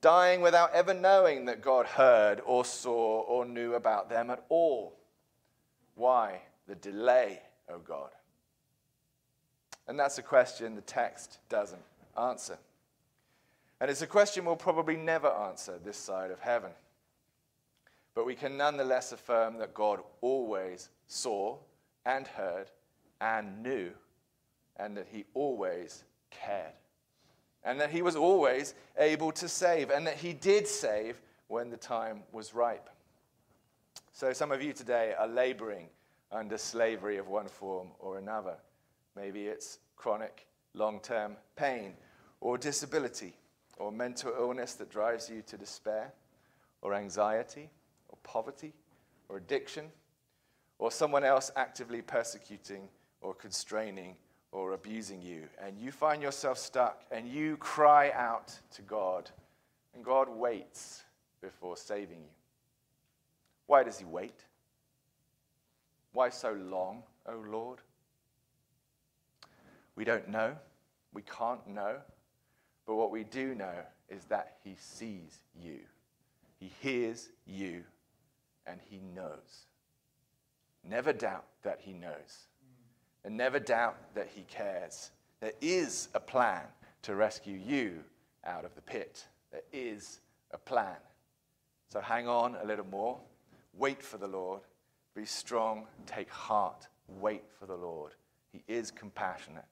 dying 0.00 0.42
without 0.42 0.72
ever 0.74 0.92
knowing 0.92 1.46
that 1.46 1.62
God 1.62 1.86
heard 1.86 2.42
or 2.44 2.64
saw 2.64 3.20
or 3.22 3.46
knew 3.46 3.74
about 3.74 4.10
them 4.10 4.30
at 4.30 4.44
all. 4.48 4.94
Why 5.94 6.42
the 6.66 6.74
delay, 6.74 7.40
O 7.68 7.74
oh 7.74 7.78
God? 7.78 8.10
And 9.88 9.98
that's 9.98 10.18
a 10.18 10.22
question 10.22 10.74
the 10.74 10.80
text 10.82 11.38
doesn't 11.48 11.82
answer. 12.20 12.58
And 13.80 13.90
it's 13.90 14.02
a 14.02 14.06
question 14.06 14.44
we'll 14.44 14.56
probably 14.56 14.96
never 14.96 15.28
answer 15.28 15.78
this 15.82 15.96
side 15.96 16.30
of 16.30 16.38
heaven. 16.38 16.70
But 18.14 18.26
we 18.26 18.34
can 18.34 18.56
nonetheless 18.56 19.12
affirm 19.12 19.58
that 19.58 19.74
God 19.74 20.00
always 20.20 20.90
saw 21.08 21.56
and 22.04 22.26
heard 22.26 22.70
and 23.22 23.62
knew, 23.62 23.90
and 24.76 24.96
that 24.96 25.06
He 25.10 25.24
always 25.32 26.04
cared. 26.30 26.72
And 27.64 27.80
that 27.80 27.90
He 27.90 28.02
was 28.02 28.16
always 28.16 28.74
able 28.98 29.30
to 29.32 29.48
save, 29.48 29.90
and 29.90 30.06
that 30.06 30.16
He 30.16 30.32
did 30.32 30.66
save 30.66 31.20
when 31.46 31.70
the 31.70 31.76
time 31.76 32.24
was 32.32 32.52
ripe. 32.52 32.90
So, 34.12 34.32
some 34.32 34.50
of 34.50 34.60
you 34.60 34.72
today 34.72 35.14
are 35.16 35.28
laboring 35.28 35.86
under 36.32 36.58
slavery 36.58 37.18
of 37.18 37.28
one 37.28 37.46
form 37.46 37.88
or 37.98 38.18
another. 38.18 38.56
Maybe 39.14 39.46
it's 39.46 39.78
chronic, 39.96 40.46
long 40.74 40.98
term 41.00 41.36
pain 41.54 41.94
or 42.40 42.58
disability 42.58 43.34
or 43.78 43.92
mental 43.92 44.32
illness 44.36 44.74
that 44.74 44.90
drives 44.90 45.30
you 45.30 45.42
to 45.42 45.56
despair, 45.56 46.12
or 46.82 46.94
anxiety, 46.94 47.70
or 48.08 48.18
poverty, 48.22 48.72
or 49.28 49.36
addiction, 49.36 49.86
or 50.78 50.90
someone 50.90 51.24
else 51.24 51.50
actively 51.56 52.02
persecuting 52.02 52.88
or 53.22 53.34
constraining 53.34 54.16
or 54.50 54.72
abusing 54.72 55.22
you, 55.22 55.44
and 55.64 55.78
you 55.78 55.90
find 55.90 56.22
yourself 56.22 56.58
stuck 56.58 57.02
and 57.10 57.26
you 57.26 57.56
cry 57.56 58.10
out 58.14 58.52
to 58.74 58.82
God, 58.82 59.30
and 59.94 60.04
God 60.04 60.28
waits 60.28 61.04
before 61.40 61.76
saving 61.76 62.18
you. 62.18 62.30
Why 63.66 63.82
does 63.82 63.98
He 63.98 64.04
wait? 64.04 64.44
Why 66.12 66.28
so 66.28 66.52
long, 66.52 67.02
O 67.26 67.42
Lord? 67.48 67.78
We 69.96 70.04
don't 70.04 70.28
know. 70.28 70.56
We 71.14 71.22
can't 71.22 71.66
know. 71.66 71.96
But 72.86 72.96
what 72.96 73.10
we 73.10 73.24
do 73.24 73.54
know 73.54 73.74
is 74.08 74.24
that 74.26 74.56
He 74.62 74.74
sees 74.78 75.38
you, 75.58 75.78
He 76.58 76.70
hears 76.80 77.30
you, 77.46 77.84
and 78.66 78.80
He 78.90 79.00
knows. 79.14 79.66
Never 80.88 81.12
doubt 81.12 81.44
that 81.62 81.80
He 81.80 81.92
knows, 81.92 82.48
and 83.24 83.36
never 83.36 83.58
doubt 83.58 83.96
that 84.14 84.28
He 84.34 84.42
cares. 84.42 85.10
There 85.40 85.52
is 85.60 86.08
a 86.14 86.20
plan 86.20 86.62
to 87.02 87.14
rescue 87.14 87.56
you 87.56 88.04
out 88.44 88.64
of 88.64 88.74
the 88.74 88.82
pit. 88.82 89.26
There 89.50 89.62
is 89.72 90.20
a 90.52 90.58
plan. 90.58 90.96
So 91.88 92.00
hang 92.00 92.28
on 92.28 92.56
a 92.62 92.64
little 92.64 92.86
more. 92.86 93.18
Wait 93.76 94.02
for 94.02 94.18
the 94.18 94.28
Lord. 94.28 94.60
Be 95.14 95.24
strong. 95.24 95.86
Take 96.06 96.30
heart. 96.30 96.88
Wait 97.20 97.44
for 97.58 97.66
the 97.66 97.76
Lord. 97.76 98.12
He 98.50 98.62
is 98.68 98.90
compassionate, 98.90 99.64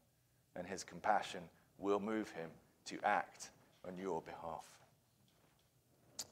and 0.57 0.67
his 0.67 0.85
compassion 0.85 1.41
will 1.79 2.01
move 2.01 2.31
him 2.31 2.51
to 2.87 2.99
act 3.05 3.51
on 3.87 3.97
your 3.97 4.21
behalf. 4.23 4.67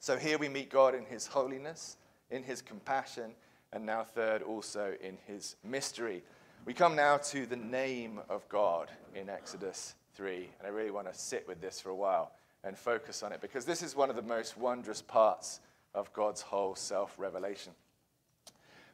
So 0.01 0.17
here 0.17 0.39
we 0.39 0.49
meet 0.49 0.71
God 0.71 0.95
in 0.95 1.05
his 1.05 1.27
holiness, 1.27 1.97
in 2.31 2.43
his 2.43 2.61
compassion, 2.61 3.33
and 3.73 3.85
now, 3.85 4.03
third, 4.03 4.43
also 4.43 4.95
in 5.03 5.19
his 5.27 5.57
mystery. 5.63 6.23
We 6.65 6.75
come 6.75 6.97
now 6.97 7.17
to 7.17 7.47
the 7.47 7.57
name 7.57 8.21
of 8.29 8.49
God 8.49 8.91
in 9.15 9.29
Exodus 9.31 9.95
3, 10.15 10.49
and 10.59 10.67
I 10.67 10.71
really 10.71 10.91
want 10.91 11.11
to 11.11 11.19
sit 11.19 11.47
with 11.49 11.61
this 11.61 11.81
for 11.81 11.91
a 11.91 11.95
while 11.95 12.33
and 12.65 12.77
focus 12.77 13.23
on 13.23 13.33
it 13.33 13.41
because 13.41 13.65
this 13.65 13.83
is 13.83 13.97
one 13.97 14.11
of 14.11 14.17
the 14.17 14.23
most 14.23 14.59
wondrous 14.59 15.01
parts 15.01 15.61
of 15.95 16.13
God's 16.13 16.43
whole 16.43 16.75
self 16.75 17.15
revelation. 17.19 17.73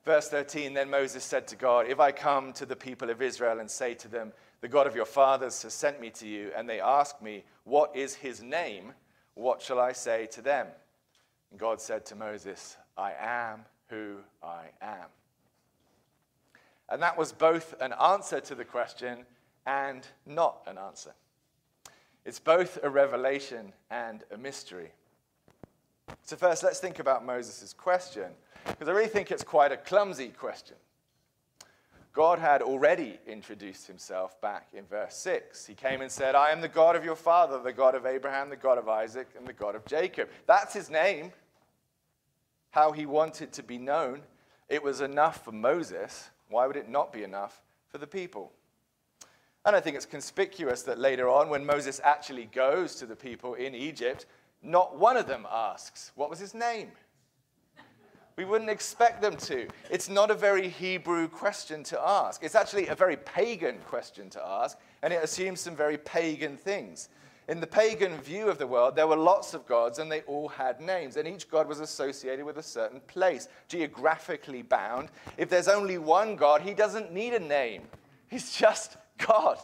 Verse 0.04 0.28
13 0.28 0.74
Then 0.74 0.90
Moses 0.90 1.24
said 1.24 1.48
to 1.48 1.56
God, 1.56 1.86
If 1.88 1.98
I 1.98 2.12
come 2.12 2.52
to 2.54 2.66
the 2.66 2.76
people 2.76 3.10
of 3.10 3.22
Israel 3.22 3.58
and 3.58 3.70
say 3.70 3.94
to 3.94 4.08
them, 4.08 4.32
the 4.60 4.68
God 4.68 4.86
of 4.86 4.94
your 4.94 5.04
fathers 5.04 5.62
has 5.62 5.74
sent 5.74 6.00
me 6.00 6.10
to 6.10 6.26
you, 6.26 6.50
and 6.56 6.68
they 6.68 6.80
ask 6.80 7.20
me, 7.20 7.44
What 7.64 7.94
is 7.96 8.14
his 8.14 8.42
name? 8.42 8.92
What 9.34 9.60
shall 9.60 9.80
I 9.80 9.92
say 9.92 10.26
to 10.32 10.42
them? 10.42 10.68
And 11.50 11.58
God 11.58 11.80
said 11.80 12.06
to 12.06 12.16
Moses, 12.16 12.76
I 12.96 13.12
am 13.18 13.64
who 13.88 14.18
I 14.42 14.66
am. 14.80 15.08
And 16.88 17.02
that 17.02 17.16
was 17.16 17.32
both 17.32 17.74
an 17.80 17.94
answer 17.94 18.40
to 18.40 18.54
the 18.54 18.64
question 18.64 19.24
and 19.66 20.06
not 20.26 20.62
an 20.66 20.78
answer. 20.78 21.14
It's 22.24 22.38
both 22.38 22.78
a 22.82 22.90
revelation 22.90 23.72
and 23.90 24.24
a 24.32 24.38
mystery. 24.38 24.92
So, 26.22 26.36
first, 26.36 26.62
let's 26.62 26.80
think 26.80 26.98
about 26.98 27.24
Moses' 27.24 27.72
question, 27.72 28.30
because 28.66 28.88
I 28.88 28.92
really 28.92 29.08
think 29.08 29.30
it's 29.30 29.44
quite 29.44 29.72
a 29.72 29.76
clumsy 29.76 30.28
question. 30.28 30.76
God 32.14 32.38
had 32.38 32.62
already 32.62 33.18
introduced 33.26 33.88
himself 33.88 34.40
back 34.40 34.68
in 34.72 34.84
verse 34.86 35.16
6. 35.16 35.66
He 35.66 35.74
came 35.74 36.00
and 36.00 36.10
said, 36.10 36.36
I 36.36 36.50
am 36.50 36.60
the 36.60 36.68
God 36.68 36.94
of 36.94 37.04
your 37.04 37.16
father, 37.16 37.60
the 37.60 37.72
God 37.72 37.96
of 37.96 38.06
Abraham, 38.06 38.50
the 38.50 38.56
God 38.56 38.78
of 38.78 38.88
Isaac, 38.88 39.28
and 39.36 39.46
the 39.46 39.52
God 39.52 39.74
of 39.74 39.84
Jacob. 39.84 40.28
That's 40.46 40.72
his 40.72 40.90
name. 40.90 41.32
How 42.70 42.92
he 42.92 43.04
wanted 43.04 43.52
to 43.54 43.64
be 43.64 43.78
known. 43.78 44.22
It 44.68 44.82
was 44.82 45.00
enough 45.00 45.44
for 45.44 45.52
Moses. 45.52 46.30
Why 46.48 46.66
would 46.66 46.76
it 46.76 46.88
not 46.88 47.12
be 47.12 47.22
enough 47.22 47.62
for 47.88 47.98
the 47.98 48.06
people? 48.06 48.52
And 49.64 49.74
I 49.74 49.80
think 49.80 49.96
it's 49.96 50.06
conspicuous 50.06 50.82
that 50.82 50.98
later 50.98 51.28
on, 51.28 51.48
when 51.48 51.64
Moses 51.64 52.00
actually 52.04 52.46
goes 52.46 52.96
to 52.96 53.06
the 53.06 53.16
people 53.16 53.54
in 53.54 53.74
Egypt, 53.74 54.26
not 54.62 54.98
one 54.98 55.16
of 55.16 55.26
them 55.26 55.46
asks, 55.50 56.12
What 56.14 56.28
was 56.28 56.38
his 56.38 56.54
name? 56.54 56.92
We 58.36 58.44
wouldn't 58.44 58.70
expect 58.70 59.22
them 59.22 59.36
to. 59.36 59.68
It's 59.90 60.08
not 60.08 60.30
a 60.30 60.34
very 60.34 60.68
Hebrew 60.68 61.28
question 61.28 61.84
to 61.84 62.00
ask. 62.00 62.42
It's 62.42 62.56
actually 62.56 62.88
a 62.88 62.94
very 62.94 63.16
pagan 63.16 63.78
question 63.86 64.28
to 64.30 64.44
ask, 64.44 64.76
and 65.02 65.12
it 65.12 65.22
assumes 65.22 65.60
some 65.60 65.76
very 65.76 65.98
pagan 65.98 66.56
things. 66.56 67.08
In 67.46 67.60
the 67.60 67.66
pagan 67.66 68.18
view 68.22 68.48
of 68.48 68.58
the 68.58 68.66
world, 68.66 68.96
there 68.96 69.06
were 69.06 69.16
lots 69.16 69.52
of 69.52 69.66
gods, 69.66 69.98
and 69.98 70.10
they 70.10 70.22
all 70.22 70.48
had 70.48 70.80
names, 70.80 71.16
and 71.16 71.28
each 71.28 71.50
god 71.50 71.68
was 71.68 71.80
associated 71.80 72.44
with 72.44 72.56
a 72.56 72.62
certain 72.62 73.00
place, 73.00 73.48
geographically 73.68 74.62
bound. 74.62 75.10
If 75.36 75.50
there's 75.50 75.68
only 75.68 75.98
one 75.98 76.36
God, 76.36 76.62
he 76.62 76.72
doesn't 76.72 77.12
need 77.12 77.34
a 77.34 77.40
name, 77.40 77.82
he's 78.28 78.52
just 78.52 78.96
God. 79.18 79.58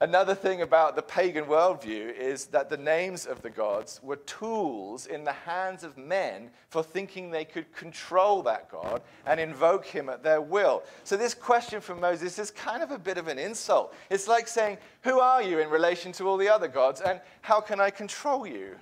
Another 0.00 0.34
thing 0.36 0.62
about 0.62 0.94
the 0.94 1.02
pagan 1.02 1.46
worldview 1.46 2.16
is 2.16 2.46
that 2.46 2.70
the 2.70 2.76
names 2.76 3.26
of 3.26 3.42
the 3.42 3.50
gods 3.50 3.98
were 4.00 4.16
tools 4.16 5.06
in 5.06 5.24
the 5.24 5.32
hands 5.32 5.82
of 5.82 5.98
men 5.98 6.50
for 6.68 6.84
thinking 6.84 7.30
they 7.30 7.44
could 7.44 7.72
control 7.72 8.40
that 8.42 8.70
God 8.70 9.02
and 9.26 9.40
invoke 9.40 9.84
him 9.84 10.08
at 10.08 10.22
their 10.22 10.40
will. 10.40 10.84
So, 11.02 11.16
this 11.16 11.34
question 11.34 11.80
from 11.80 12.00
Moses 12.00 12.38
is 12.38 12.52
kind 12.52 12.80
of 12.80 12.92
a 12.92 12.98
bit 12.98 13.18
of 13.18 13.26
an 13.26 13.40
insult. 13.40 13.92
It's 14.08 14.28
like 14.28 14.46
saying, 14.46 14.78
Who 15.02 15.18
are 15.18 15.42
you 15.42 15.58
in 15.58 15.68
relation 15.68 16.12
to 16.12 16.28
all 16.28 16.36
the 16.36 16.48
other 16.48 16.68
gods, 16.68 17.00
and 17.00 17.20
how 17.40 17.60
can 17.60 17.80
I 17.80 17.90
control 17.90 18.46
you? 18.46 18.76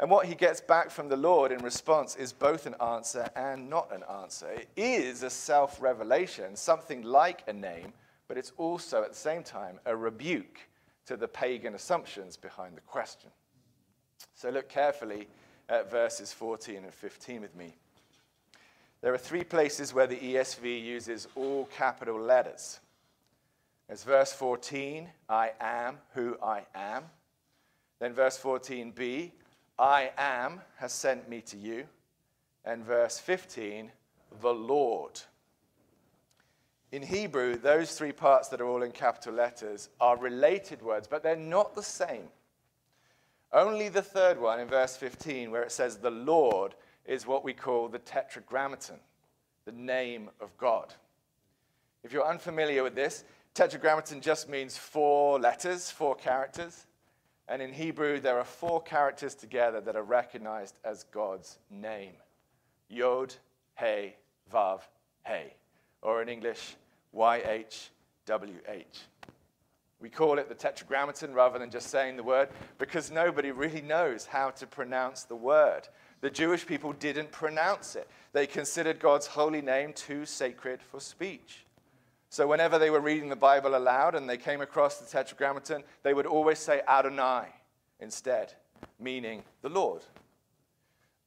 And 0.00 0.10
what 0.10 0.26
he 0.26 0.34
gets 0.34 0.60
back 0.60 0.90
from 0.90 1.08
the 1.08 1.16
Lord 1.16 1.52
in 1.52 1.62
response 1.62 2.16
is 2.16 2.32
both 2.32 2.66
an 2.66 2.74
answer 2.82 3.28
and 3.36 3.70
not 3.70 3.94
an 3.94 4.02
answer. 4.10 4.50
It 4.50 4.68
is 4.74 5.22
a 5.22 5.30
self 5.30 5.80
revelation, 5.80 6.56
something 6.56 7.02
like 7.02 7.44
a 7.46 7.52
name 7.52 7.92
but 8.32 8.38
it's 8.38 8.52
also 8.56 9.02
at 9.02 9.10
the 9.10 9.14
same 9.14 9.42
time 9.42 9.78
a 9.84 9.94
rebuke 9.94 10.58
to 11.04 11.18
the 11.18 11.28
pagan 11.28 11.74
assumptions 11.74 12.34
behind 12.34 12.74
the 12.74 12.80
question. 12.80 13.28
So 14.34 14.48
look 14.48 14.70
carefully 14.70 15.28
at 15.68 15.90
verses 15.90 16.32
14 16.32 16.76
and 16.76 16.94
15 16.94 17.42
with 17.42 17.54
me. 17.54 17.76
There 19.02 19.12
are 19.12 19.18
three 19.18 19.44
places 19.44 19.92
where 19.92 20.06
the 20.06 20.16
ESV 20.16 20.82
uses 20.82 21.28
all 21.34 21.66
capital 21.76 22.18
letters. 22.18 22.80
There's 23.86 24.02
verse 24.02 24.32
14, 24.32 25.10
I 25.28 25.50
am 25.60 25.98
who 26.14 26.38
I 26.42 26.62
am. 26.74 27.04
Then 27.98 28.14
verse 28.14 28.40
14b, 28.40 29.30
I 29.78 30.10
am 30.16 30.62
has 30.78 30.94
sent 30.94 31.28
me 31.28 31.42
to 31.42 31.58
you. 31.58 31.84
And 32.64 32.82
verse 32.82 33.18
15, 33.18 33.92
the 34.40 34.54
Lord 34.54 35.20
in 36.92 37.02
Hebrew, 37.02 37.56
those 37.56 37.94
three 37.94 38.12
parts 38.12 38.48
that 38.48 38.60
are 38.60 38.66
all 38.66 38.82
in 38.82 38.92
capital 38.92 39.32
letters 39.32 39.88
are 39.98 40.16
related 40.18 40.82
words, 40.82 41.08
but 41.08 41.22
they're 41.22 41.34
not 41.34 41.74
the 41.74 41.82
same. 41.82 42.28
Only 43.50 43.88
the 43.88 44.02
third 44.02 44.38
one 44.38 44.60
in 44.60 44.68
verse 44.68 44.96
15, 44.96 45.50
where 45.50 45.62
it 45.62 45.72
says 45.72 45.96
the 45.96 46.10
Lord, 46.10 46.74
is 47.06 47.26
what 47.26 47.44
we 47.44 47.54
call 47.54 47.88
the 47.88 47.98
Tetragrammaton, 47.98 49.00
the 49.64 49.72
name 49.72 50.28
of 50.38 50.56
God. 50.58 50.94
If 52.04 52.12
you're 52.12 52.28
unfamiliar 52.28 52.82
with 52.82 52.94
this, 52.94 53.24
Tetragrammaton 53.54 54.20
just 54.20 54.48
means 54.48 54.76
four 54.76 55.40
letters, 55.40 55.90
four 55.90 56.14
characters. 56.14 56.86
And 57.48 57.62
in 57.62 57.72
Hebrew, 57.72 58.20
there 58.20 58.38
are 58.38 58.44
four 58.44 58.82
characters 58.82 59.34
together 59.34 59.80
that 59.80 59.96
are 59.96 60.02
recognized 60.02 60.78
as 60.84 61.04
God's 61.04 61.58
name 61.70 62.12
Yod, 62.88 63.34
He, 63.78 64.14
Vav, 64.52 64.80
He. 65.26 65.54
Or 66.02 66.20
in 66.20 66.28
English, 66.28 66.76
YHWH. 67.14 67.88
We 70.00 70.10
call 70.10 70.38
it 70.38 70.48
the 70.48 70.54
Tetragrammaton 70.54 71.32
rather 71.32 71.60
than 71.60 71.70
just 71.70 71.88
saying 71.88 72.16
the 72.16 72.24
word 72.24 72.48
because 72.78 73.12
nobody 73.12 73.52
really 73.52 73.80
knows 73.80 74.26
how 74.26 74.50
to 74.50 74.66
pronounce 74.66 75.22
the 75.22 75.36
word. 75.36 75.86
The 76.20 76.30
Jewish 76.30 76.66
people 76.66 76.92
didn't 76.92 77.30
pronounce 77.30 77.94
it, 77.94 78.08
they 78.32 78.46
considered 78.46 78.98
God's 78.98 79.28
holy 79.28 79.62
name 79.62 79.92
too 79.92 80.26
sacred 80.26 80.82
for 80.82 81.00
speech. 81.00 81.66
So 82.30 82.46
whenever 82.46 82.78
they 82.78 82.90
were 82.90 83.00
reading 83.00 83.28
the 83.28 83.36
Bible 83.36 83.76
aloud 83.76 84.14
and 84.14 84.28
they 84.28 84.38
came 84.38 84.60
across 84.60 84.98
the 84.98 85.06
Tetragrammaton, 85.06 85.84
they 86.02 86.14
would 86.14 86.26
always 86.26 86.58
say 86.58 86.80
Adonai 86.88 87.48
instead, 88.00 88.54
meaning 88.98 89.42
the 89.60 89.68
Lord. 89.68 90.02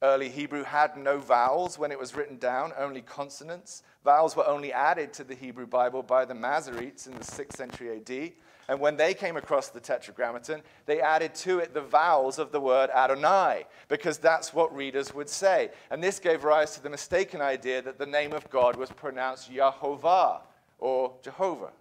Early 0.02 0.28
Hebrew 0.28 0.62
had 0.62 0.96
no 0.96 1.18
vowels 1.18 1.78
when 1.78 1.90
it 1.90 1.98
was 1.98 2.14
written 2.14 2.36
down, 2.36 2.72
only 2.76 3.00
consonants. 3.00 3.82
Vowels 4.04 4.36
were 4.36 4.46
only 4.46 4.72
added 4.72 5.14
to 5.14 5.24
the 5.24 5.34
Hebrew 5.34 5.66
Bible 5.66 6.02
by 6.02 6.26
the 6.26 6.34
Masoretes 6.34 7.06
in 7.06 7.14
the 7.14 7.24
6th 7.24 7.56
century 7.56 7.96
AD. 7.96 8.32
And 8.68 8.80
when 8.80 8.96
they 8.96 9.14
came 9.14 9.36
across 9.36 9.68
the 9.68 9.80
Tetragrammaton, 9.80 10.60
they 10.84 11.00
added 11.00 11.34
to 11.36 11.60
it 11.60 11.72
the 11.72 11.80
vowels 11.80 12.38
of 12.38 12.52
the 12.52 12.60
word 12.60 12.90
Adonai, 12.90 13.64
because 13.88 14.18
that's 14.18 14.52
what 14.52 14.74
readers 14.74 15.14
would 15.14 15.30
say. 15.30 15.70
And 15.90 16.02
this 16.02 16.18
gave 16.18 16.44
rise 16.44 16.74
to 16.74 16.82
the 16.82 16.90
mistaken 16.90 17.40
idea 17.40 17.80
that 17.80 17.98
the 17.98 18.06
name 18.06 18.32
of 18.32 18.50
God 18.50 18.76
was 18.76 18.90
pronounced 18.90 19.50
Yahovah, 19.50 20.40
or 20.78 21.14
Jehovah. 21.22 21.72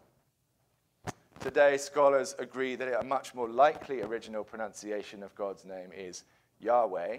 Today, 1.42 1.76
scholars 1.78 2.34
agree 2.40 2.76
that 2.76 3.02
a 3.02 3.04
much 3.04 3.36
more 3.36 3.50
likely 3.50 4.02
original 4.02 4.44
pronunciation 4.44 5.22
of 5.22 5.36
God's 5.36 5.66
name 5.66 5.90
is 5.96 6.24
Yahweh, 6.60 7.18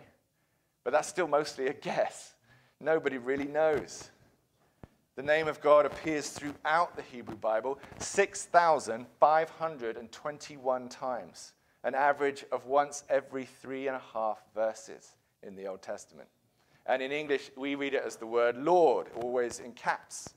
but 0.86 0.92
that's 0.92 1.08
still 1.08 1.26
mostly 1.26 1.66
a 1.66 1.72
guess. 1.72 2.34
Nobody 2.78 3.18
really 3.18 3.48
knows. 3.48 4.10
The 5.16 5.22
name 5.24 5.48
of 5.48 5.60
God 5.60 5.84
appears 5.84 6.28
throughout 6.28 6.94
the 6.94 7.02
Hebrew 7.02 7.34
Bible 7.34 7.80
6,521 7.98 10.88
times, 10.88 11.54
an 11.82 11.96
average 11.96 12.44
of 12.52 12.66
once 12.66 13.02
every 13.08 13.46
three 13.46 13.88
and 13.88 13.96
a 13.96 14.02
half 14.14 14.38
verses 14.54 15.16
in 15.42 15.56
the 15.56 15.66
Old 15.66 15.82
Testament. 15.82 16.28
And 16.86 17.02
in 17.02 17.10
English, 17.10 17.50
we 17.56 17.74
read 17.74 17.94
it 17.94 18.04
as 18.06 18.14
the 18.14 18.28
word 18.28 18.56
Lord, 18.56 19.08
always 19.16 19.58
in 19.58 19.72
caps. 19.72 20.34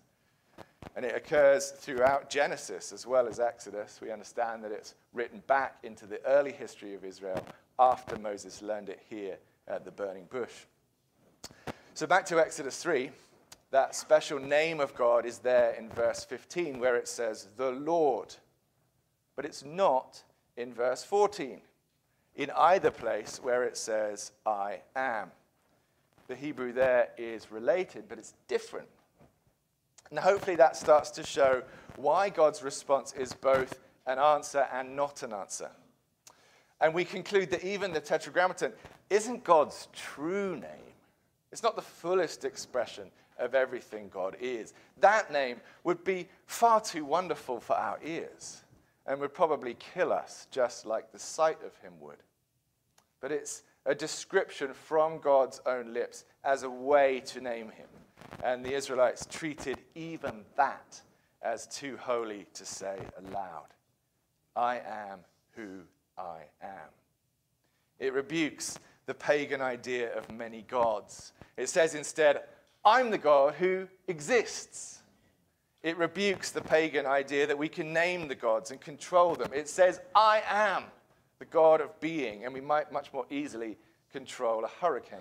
And 0.96 1.06
it 1.06 1.16
occurs 1.16 1.70
throughout 1.70 2.32
Genesis 2.32 2.92
as 2.92 3.06
well 3.06 3.28
as 3.28 3.40
Exodus. 3.40 4.00
We 4.02 4.10
understand 4.10 4.64
that 4.64 4.72
it's 4.72 4.96
written 5.14 5.44
back 5.46 5.78
into 5.84 6.08
the 6.08 6.26
early 6.26 6.54
history 6.54 6.96
of 6.96 7.06
Israel 7.06 7.46
after 7.78 8.18
Moses 8.18 8.64
learned 8.64 8.90
it 8.90 9.00
here 9.08 9.38
the 9.78 9.92
burning 9.92 10.26
bush. 10.30 10.66
So 11.94 12.08
back 12.08 12.26
to 12.28 12.40
Exodus 12.40 12.82
3, 12.82 13.12
that 13.72 13.96
special 13.96 14.40
name 14.40 14.80
of 14.80 14.96
God 14.96 15.26
is 15.26 15.40
there 15.40 15.72
in 15.72 15.90
verse 15.90 16.24
15 16.24 16.80
where 16.80 16.96
it 16.96 17.08
says, 17.08 17.48
the 17.56 17.72
Lord. 17.72 18.36
But 19.36 19.46
it's 19.46 19.64
not 19.64 20.24
in 20.58 20.74
verse 20.74 21.04
14, 21.04 21.62
in 22.36 22.52
either 22.56 22.92
place 22.92 23.40
where 23.42 23.64
it 23.64 23.78
says, 23.78 24.32
I 24.46 24.82
am. 24.96 25.32
The 26.28 26.36
Hebrew 26.36 26.74
there 26.74 27.10
is 27.18 27.52
related, 27.52 28.06
but 28.10 28.18
it's 28.18 28.34
different. 28.48 28.88
And 30.10 30.20
hopefully 30.20 30.56
that 30.56 30.76
starts 30.76 31.12
to 31.12 31.24
show 31.24 31.62
why 31.96 32.30
God's 32.30 32.64
response 32.64 33.14
is 33.14 33.34
both 33.34 33.80
an 34.08 34.18
answer 34.18 34.68
and 34.74 34.96
not 34.96 35.22
an 35.22 35.34
answer. 35.34 35.70
And 36.82 36.94
we 36.94 37.04
conclude 37.04 37.50
that 37.52 37.64
even 37.64 37.92
the 37.92 38.00
Tetragrammaton 38.00 38.72
isn't 39.10 39.44
God's 39.44 39.88
true 39.94 40.56
name. 40.56 40.94
It's 41.52 41.64
not 41.64 41.76
the 41.76 41.82
fullest 41.82 42.46
expression 42.46 43.10
of 43.38 43.56
everything 43.56 44.10
God 44.10 44.36
is. 44.40 44.74
That 45.00 45.32
name 45.32 45.58
would 45.84 46.04
be 46.04 46.28
far 46.46 46.80
too 46.82 47.06
wonderful 47.06 47.60
for 47.60 47.76
our 47.76 48.00
ears 48.04 48.62
and 49.06 49.20
would 49.20 49.34
probably 49.34 49.76
kill 49.76 50.14
us 50.14 50.48
just 50.52 50.86
like 50.86 51.12
the 51.12 51.20
sight 51.20 51.58
of 51.66 51.76
him 51.78 51.94
would. 52.00 52.18
But 53.22 53.32
it's 53.32 53.64
a 53.86 53.96
description 53.96 54.74
from 54.74 55.20
God's 55.20 55.62
own 55.66 55.94
lips 55.94 56.26
as 56.44 56.64
a 56.64 56.70
way 56.70 57.22
to 57.22 57.42
name 57.42 57.72
him. 57.72 57.88
And 58.44 58.64
the 58.64 58.74
Israelites 58.74 59.26
treated 59.30 59.80
even 59.96 60.46
that 60.56 61.02
as 61.42 61.68
too 61.68 61.98
holy 61.98 62.46
to 62.54 62.66
say 62.66 62.98
aloud. 63.18 63.68
I 64.56 64.78
am 64.78 65.20
who 65.56 65.82
I 66.20 66.42
am. 66.62 66.90
It 68.00 68.14
rebukes 68.14 68.78
the 69.06 69.14
pagan 69.14 69.62
idea 69.62 70.16
of 70.16 70.30
many 70.32 70.64
gods. 70.64 71.34
It 71.58 71.70
says 71.70 71.96
instead, 71.96 72.42
I'm 72.86 73.10
the 73.10 73.18
God 73.18 73.56
who 73.56 73.88
exists. 74.08 75.00
It 75.82 75.98
rebukes 75.98 76.52
the 76.52 76.62
pagan 76.62 77.06
idea 77.06 77.48
that 77.48 77.58
we 77.58 77.70
can 77.70 77.94
name 77.94 78.28
the 78.28 78.36
gods 78.36 78.72
and 78.72 78.82
control 78.82 79.36
them. 79.36 79.52
It 79.54 79.70
says, 79.70 80.02
I 80.14 80.44
am 80.48 80.84
the 81.40 81.46
God 81.46 81.82
of 81.82 81.98
being, 82.02 82.44
and 82.44 82.54
we 82.54 82.62
might 82.62 82.92
much 82.92 83.14
more 83.14 83.26
easily 83.30 83.78
control 84.12 84.66
a 84.66 84.68
hurricane. 84.68 85.20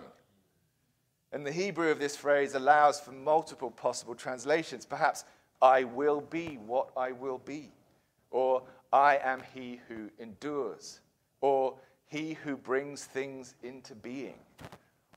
And 1.32 1.46
the 1.46 1.52
Hebrew 1.52 1.90
of 1.90 1.98
this 1.98 2.16
phrase 2.16 2.54
allows 2.54 2.98
for 2.98 3.12
multiple 3.12 3.70
possible 3.70 4.14
translations. 4.14 4.84
Perhaps, 4.84 5.24
I 5.60 5.84
will 5.84 6.20
be 6.20 6.58
what 6.66 6.90
I 6.96 7.12
will 7.12 7.38
be, 7.38 7.70
or 8.30 8.62
I 8.92 9.18
am 9.22 9.42
he 9.54 9.80
who 9.88 10.10
endures, 10.18 11.00
or 11.40 11.74
he 12.06 12.34
who 12.34 12.56
brings 12.56 13.04
things 13.04 13.54
into 13.62 13.94
being. 13.94 14.38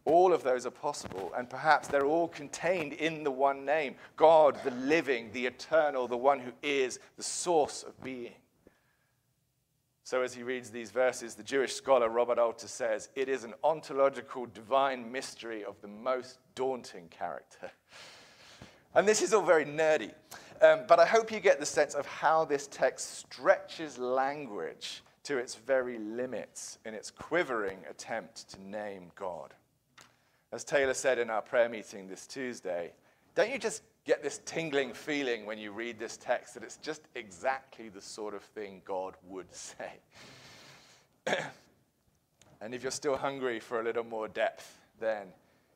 All 0.04 0.34
of 0.34 0.44
those 0.44 0.66
are 0.66 0.72
possible, 0.72 1.32
and 1.38 1.50
perhaps 1.50 1.88
they're 1.88 2.06
all 2.06 2.28
contained 2.28 2.94
in 2.94 3.24
the 3.24 3.32
one 3.32 3.66
name 3.66 3.96
God, 4.18 4.58
the 4.64 4.72
living, 4.72 5.30
the 5.32 5.46
eternal, 5.46 6.08
the 6.08 6.18
one 6.18 6.40
who 6.40 6.52
is 6.64 7.00
the 7.18 7.24
source 7.24 7.84
of 7.84 8.02
being. 8.04 8.34
So, 10.04 10.24
as 10.24 10.34
he 10.34 10.42
reads 10.42 10.72
these 10.72 10.90
verses, 10.90 11.36
the 11.36 11.44
Jewish 11.44 11.74
scholar 11.74 12.10
Robert 12.10 12.40
Alter 12.40 12.68
says, 12.68 13.10
It 13.16 13.30
is 13.30 13.44
an 13.44 13.54
ontological 13.64 14.48
divine 14.48 15.10
mystery 15.12 15.64
of 15.64 15.80
the 15.82 15.88
most 15.88 16.40
daunting 16.56 17.08
character. 17.10 17.72
And 18.94 19.08
this 19.08 19.22
is 19.22 19.34
all 19.34 19.42
very 19.42 19.64
nerdy, 19.64 20.12
um, 20.62 20.82
but 20.88 21.00
I 21.00 21.06
hope 21.06 21.32
you 21.32 21.40
get 21.40 21.60
the 21.60 21.66
sense 21.66 21.94
of 21.94 22.06
how 22.06 22.46
this 22.46 22.68
text 22.68 23.20
stretches 23.20 23.98
language 23.98 25.04
to 25.24 25.38
its 25.38 25.56
very 25.56 26.00
limits 26.00 26.80
in 26.86 26.94
its 26.94 27.12
quivering 27.12 27.80
attempt 27.90 28.50
to 28.50 28.62
name 28.62 29.12
God. 29.16 29.54
As 30.52 30.64
Taylor 30.64 30.94
said 30.94 31.20
in 31.20 31.30
our 31.30 31.42
prayer 31.42 31.70
meeting 31.70 32.08
this 32.08 32.28
Tuesday, 32.28 32.92
don't 33.36 33.52
you 33.52 33.58
just 33.58 33.84
get 34.06 34.24
this 34.24 34.42
tingling 34.46 34.94
feeling 34.94 35.46
when 35.46 35.58
you 35.58 35.72
read 35.72 36.00
this 36.00 36.18
text 36.18 36.56
that 36.56 36.64
it's 36.64 36.78
just 36.78 37.04
exactly 37.16 37.90
the 37.90 38.02
sort 38.02 38.34
of 38.34 38.42
thing 38.42 38.82
God 38.84 39.16
would 39.28 39.54
say? 39.54 39.92
and 42.62 42.74
if 42.74 42.82
you're 42.82 42.92
still 42.92 43.16
hungry 43.16 43.60
for 43.60 43.80
a 43.80 43.84
little 43.84 44.04
more 44.04 44.28
depth, 44.28 44.80
then 45.00 45.28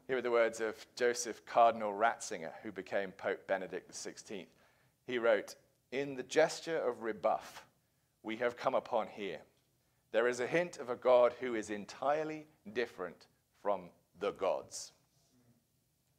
here 0.08 0.18
are 0.18 0.22
the 0.22 0.32
words 0.32 0.60
of 0.60 0.76
Joseph 0.96 1.46
Cardinal 1.46 1.94
Ratzinger, 1.94 2.52
who 2.62 2.72
became 2.72 3.12
Pope 3.12 3.48
Benedict 3.48 3.92
XVI. 3.92 4.46
He 5.06 5.18
wrote, 5.18 5.56
In 5.92 6.16
the 6.16 6.24
gesture 6.24 6.78
of 6.78 7.04
rebuff 7.04 7.66
we 8.24 8.38
have 8.38 8.58
come 8.58 8.76
upon 8.76 9.08
here, 9.08 9.42
there 10.12 10.28
is 10.28 10.40
a 10.40 10.48
hint 10.48 10.78
of 10.78 10.90
a 10.90 10.96
God 10.96 11.34
who 11.40 11.56
is 11.56 11.70
entirely 11.70 12.48
different 12.74 13.28
from 13.62 13.90
the 14.20 14.32
gods. 14.32 14.94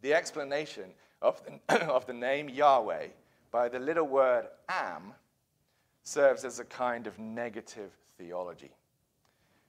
The 0.02 0.14
explanation 0.14 0.90
of 1.22 1.40
the, 1.44 1.86
of 1.90 2.06
the 2.06 2.12
name 2.12 2.48
Yahweh 2.48 3.08
by 3.50 3.68
the 3.68 3.78
little 3.78 4.06
word 4.06 4.46
am 4.68 5.14
serves 6.02 6.44
as 6.44 6.60
a 6.60 6.64
kind 6.64 7.06
of 7.06 7.18
negative 7.18 7.90
theology. 8.18 8.70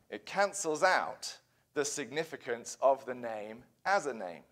It 0.10 0.26
cancels 0.26 0.84
out 0.84 1.38
the 1.74 1.86
significance 1.86 2.78
of 2.82 3.06
the 3.06 3.16
name 3.16 3.64
as 3.86 4.06
a 4.06 4.14
name. 4.14 4.44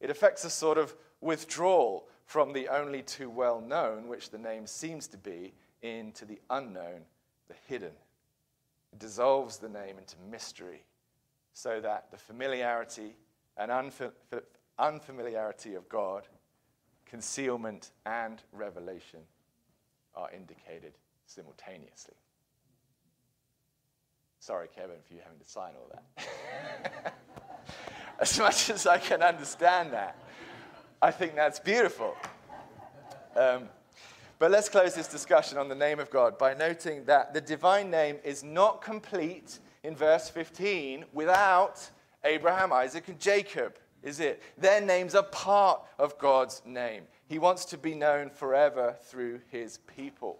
It 0.00 0.10
affects 0.10 0.44
a 0.44 0.50
sort 0.50 0.78
of 0.78 0.94
withdrawal 1.20 2.08
from 2.26 2.52
the 2.52 2.68
only 2.68 3.02
too 3.02 3.30
well 3.30 3.60
known, 3.60 4.08
which 4.08 4.30
the 4.30 4.38
name 4.38 4.66
seems 4.66 5.06
to 5.08 5.16
be, 5.16 5.54
into 5.82 6.24
the 6.24 6.40
unknown, 6.50 7.02
the 7.48 7.54
hidden. 7.66 7.92
It 8.92 8.98
dissolves 8.98 9.58
the 9.58 9.68
name 9.68 9.96
into 9.98 10.16
mystery 10.30 10.84
so 11.52 11.80
that 11.80 12.10
the 12.10 12.16
familiarity 12.16 13.14
and 13.56 13.70
unfamiliarity 14.78 15.74
of 15.74 15.88
God, 15.88 16.26
concealment 17.06 17.92
and 18.04 18.42
revelation 18.52 19.20
are 20.14 20.30
indicated 20.32 20.92
simultaneously. 21.26 22.14
Sorry, 24.40 24.68
Kevin, 24.74 24.96
for 25.06 25.14
you 25.14 25.20
having 25.22 25.38
to 25.38 25.48
sign 25.48 25.72
all 25.76 25.90
that. 25.92 27.14
as 28.20 28.38
much 28.38 28.70
as 28.70 28.86
I 28.86 28.98
can 28.98 29.22
understand 29.22 29.92
that. 29.92 30.18
I 31.02 31.10
think 31.10 31.34
that's 31.34 31.60
beautiful. 31.60 32.16
Um, 33.36 33.68
but 34.38 34.50
let's 34.50 34.68
close 34.68 34.94
this 34.94 35.08
discussion 35.08 35.58
on 35.58 35.68
the 35.68 35.74
name 35.74 36.00
of 36.00 36.10
God 36.10 36.38
by 36.38 36.54
noting 36.54 37.04
that 37.04 37.34
the 37.34 37.40
divine 37.40 37.90
name 37.90 38.16
is 38.24 38.42
not 38.42 38.80
complete 38.82 39.58
in 39.82 39.94
verse 39.94 40.30
15 40.30 41.04
without 41.12 41.90
Abraham, 42.24 42.72
Isaac, 42.72 43.08
and 43.08 43.20
Jacob, 43.20 43.76
is 44.02 44.20
it? 44.20 44.42
Their 44.58 44.80
names 44.80 45.14
are 45.14 45.22
part 45.22 45.82
of 45.98 46.18
God's 46.18 46.62
name. 46.64 47.04
He 47.28 47.38
wants 47.38 47.66
to 47.66 47.78
be 47.78 47.94
known 47.94 48.30
forever 48.30 48.96
through 49.02 49.40
his 49.50 49.78
people. 49.96 50.38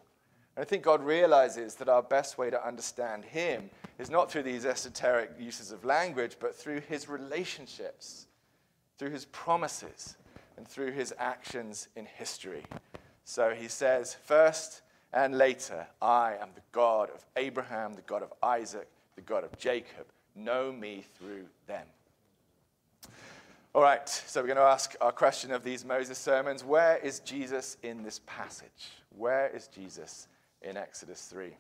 And 0.57 0.63
I 0.63 0.67
think 0.67 0.83
God 0.83 1.03
realizes 1.03 1.75
that 1.77 1.89
our 1.89 2.03
best 2.03 2.39
way 2.39 2.49
to 2.49 2.67
understand 2.67 3.25
him 3.25 3.69
is 3.99 4.11
not 4.11 4.31
through 4.31 4.45
these 4.45 4.65
esoteric 4.65 5.33
uses 5.39 5.71
of 5.71 5.85
language, 5.85 6.37
but 6.41 6.57
through 6.57 6.81
his 6.81 7.09
relationships, 7.09 8.27
through 8.99 9.11
his 9.11 9.27
promises, 9.27 10.17
and 10.57 10.67
through 10.67 10.93
his 10.93 11.15
actions 11.19 11.89
in 11.97 12.07
history. 12.07 12.65
So 13.25 13.51
he 13.51 13.69
says, 13.69 14.15
First 14.25 14.83
and 15.13 15.37
later, 15.37 15.87
I 16.01 16.35
am 16.41 16.51
the 16.55 16.63
God 16.73 17.11
of 17.11 17.25
Abraham, 17.37 17.95
the 17.95 18.03
God 18.03 18.23
of 18.23 18.33
Isaac, 18.43 18.89
the 19.15 19.23
God 19.23 19.45
of 19.45 19.57
Jacob. 19.59 20.07
Know 20.35 20.73
me 20.73 21.05
through 21.19 21.47
them. 21.67 21.87
All 23.75 23.83
right, 23.83 24.09
so 24.09 24.41
we're 24.41 24.47
going 24.47 24.57
to 24.57 24.63
ask 24.63 24.95
our 25.03 25.13
question 25.13 25.51
of 25.53 25.63
these 25.63 25.85
Moses 25.85 26.19
sermons 26.19 26.65
Where 26.65 26.97
is 26.99 27.21
Jesus 27.21 27.77
in 27.83 28.03
this 28.03 28.21
passage? 28.27 28.91
Where 29.11 29.49
is 29.49 29.69
Jesus 29.69 30.29
in 30.63 30.77
Exodus 30.77 31.23
3? 31.27 31.51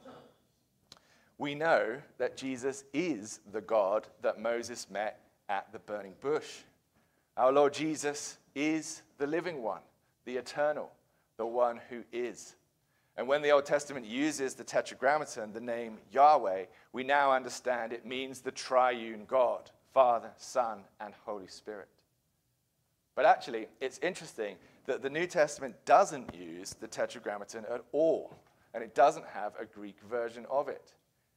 We 1.38 1.54
know 1.54 1.98
that 2.16 2.36
Jesus 2.36 2.84
is 2.94 3.40
the 3.52 3.60
God 3.60 4.06
that 4.22 4.40
Moses 4.40 4.86
met 4.90 5.20
at 5.48 5.70
the 5.72 5.78
burning 5.78 6.14
bush. 6.20 6.60
Our 7.36 7.52
Lord 7.52 7.74
Jesus 7.74 8.38
is 8.56 9.02
the 9.18 9.26
living 9.26 9.62
one, 9.62 9.82
the 10.24 10.36
eternal, 10.36 10.90
the 11.36 11.46
one 11.46 11.78
who 11.90 12.02
is. 12.10 12.56
And 13.16 13.28
when 13.28 13.42
the 13.42 13.50
Old 13.50 13.66
Testament 13.66 14.04
uses 14.06 14.54
the 14.54 14.64
tetragrammaton, 14.64 15.52
the 15.52 15.60
name 15.60 15.98
Yahweh, 16.10 16.64
we 16.92 17.04
now 17.04 17.32
understand 17.32 17.92
it 17.92 18.04
means 18.04 18.40
the 18.40 18.50
triune 18.50 19.24
God 19.26 19.70
Father, 19.94 20.30
Son, 20.36 20.80
and 21.00 21.14
Holy 21.24 21.46
Spirit. 21.46 21.88
But 23.14 23.24
actually, 23.24 23.68
it's 23.80 23.98
interesting 24.00 24.56
that 24.84 25.00
the 25.00 25.08
New 25.08 25.26
Testament 25.26 25.74
doesn't 25.86 26.34
use 26.34 26.74
the 26.74 26.86
tetragrammaton 26.86 27.64
at 27.72 27.82
all, 27.92 28.36
and 28.74 28.84
it 28.84 28.94
doesn't 28.94 29.26
have 29.26 29.54
a 29.58 29.64
Greek 29.64 29.96
version 30.10 30.44
of 30.50 30.68
it. 30.68 30.92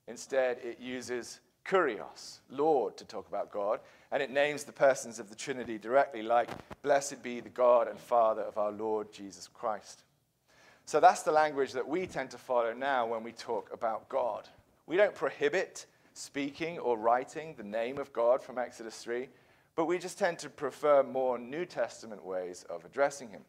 Instead, 0.10 0.58
it 0.62 0.78
uses 0.78 1.40
kurios, 1.70 2.40
Lord, 2.50 2.98
to 2.98 3.06
talk 3.06 3.28
about 3.28 3.52
God, 3.52 3.80
and 4.12 4.24
it 4.24 4.32
names 4.32 4.64
the 4.64 4.72
persons 4.72 5.20
of 5.20 5.30
the 5.30 5.36
Trinity 5.36 5.78
directly, 5.78 6.24
like, 6.24 6.50
Blessed 6.82 7.22
be 7.22 7.40
the 7.40 7.50
God 7.50 7.88
and 7.88 8.00
Father 8.00 8.42
of 8.42 8.58
our 8.58 8.72
Lord 8.72 9.12
Jesus 9.14 9.48
Christ. 9.48 10.04
So 10.86 11.00
that's 11.00 11.22
the 11.22 11.32
language 11.32 11.74
that 11.74 11.88
we 11.88 12.08
tend 12.08 12.32
to 12.32 12.40
follow 12.40 12.74
now 12.74 13.06
when 13.06 13.22
we 13.22 13.32
talk 13.32 13.70
about 13.72 14.10
God. 14.10 14.48
We 14.88 14.98
don't 14.98 15.14
prohibit 15.14 15.86
speaking 16.16 16.80
or 16.80 16.98
writing 16.98 17.54
the 17.56 17.64
name 17.64 18.00
of 18.00 18.12
God 18.12 18.42
from 18.42 18.58
Exodus 18.58 18.98
3, 19.04 19.30
but 19.76 19.86
we 19.86 20.00
just 20.00 20.18
tend 20.18 20.40
to 20.40 20.50
prefer 20.50 21.04
more 21.04 21.38
New 21.38 21.66
Testament 21.66 22.26
ways 22.26 22.66
of 22.70 22.84
addressing 22.84 23.30
him. 23.30 23.44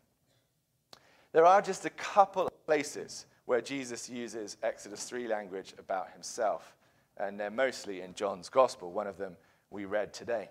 There 1.33 1.47
are 1.47 1.63
just 1.63 1.87
a 1.87 1.91
couple 1.91 2.47
of 2.47 2.67
places 2.67 3.25
where 3.47 3.63
Jesus 3.63 4.11
uses 4.11 4.59
Exodus 4.63 5.05
3 5.05 5.27
language 5.27 5.73
about 5.79 6.11
himself, 6.13 6.77
and 7.21 7.39
they're 7.39 7.51
mostly 7.51 8.01
in 8.01 8.15
John's 8.15 8.49
Gospel, 8.49 8.91
one 8.93 9.07
of 9.07 9.19
them 9.19 9.37
we 9.71 9.85
read 9.85 10.13
today. 10.13 10.51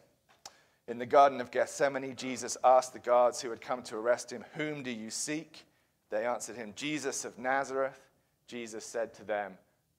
In 0.88 0.98
the 0.98 1.06
Garden 1.06 1.42
of 1.42 1.52
Gethsemane, 1.52 2.16
Jesus 2.16 2.58
asked 2.64 2.94
the 2.94 3.00
guards 3.00 3.42
who 3.42 3.50
had 3.50 3.62
come 3.62 3.84
to 3.84 3.96
arrest 3.96 4.32
him, 4.32 4.46
Whom 4.56 4.84
do 4.84 4.92
you 4.92 5.10
seek? 5.10 5.66
They 6.10 6.26
answered 6.26 6.56
him, 6.56 6.74
Jesus 6.76 7.26
of 7.26 7.38
Nazareth. 7.38 8.00
Jesus 8.48 8.84
said 8.84 9.14
to 9.16 9.24
them, 9.24 9.54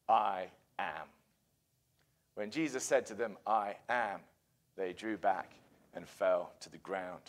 I 0.09 0.47
am. 0.79 1.07
When 2.35 2.51
Jesus 2.51 2.83
said 2.83 3.07
to 3.07 3.15
them, 3.15 3.37
I 3.47 3.77
am, 3.89 4.21
they 4.77 4.93
drew 4.93 5.17
back 5.17 5.55
and 5.95 6.09
fell 6.09 6.53
to 6.61 6.71
the 6.71 6.79
ground. 6.79 7.23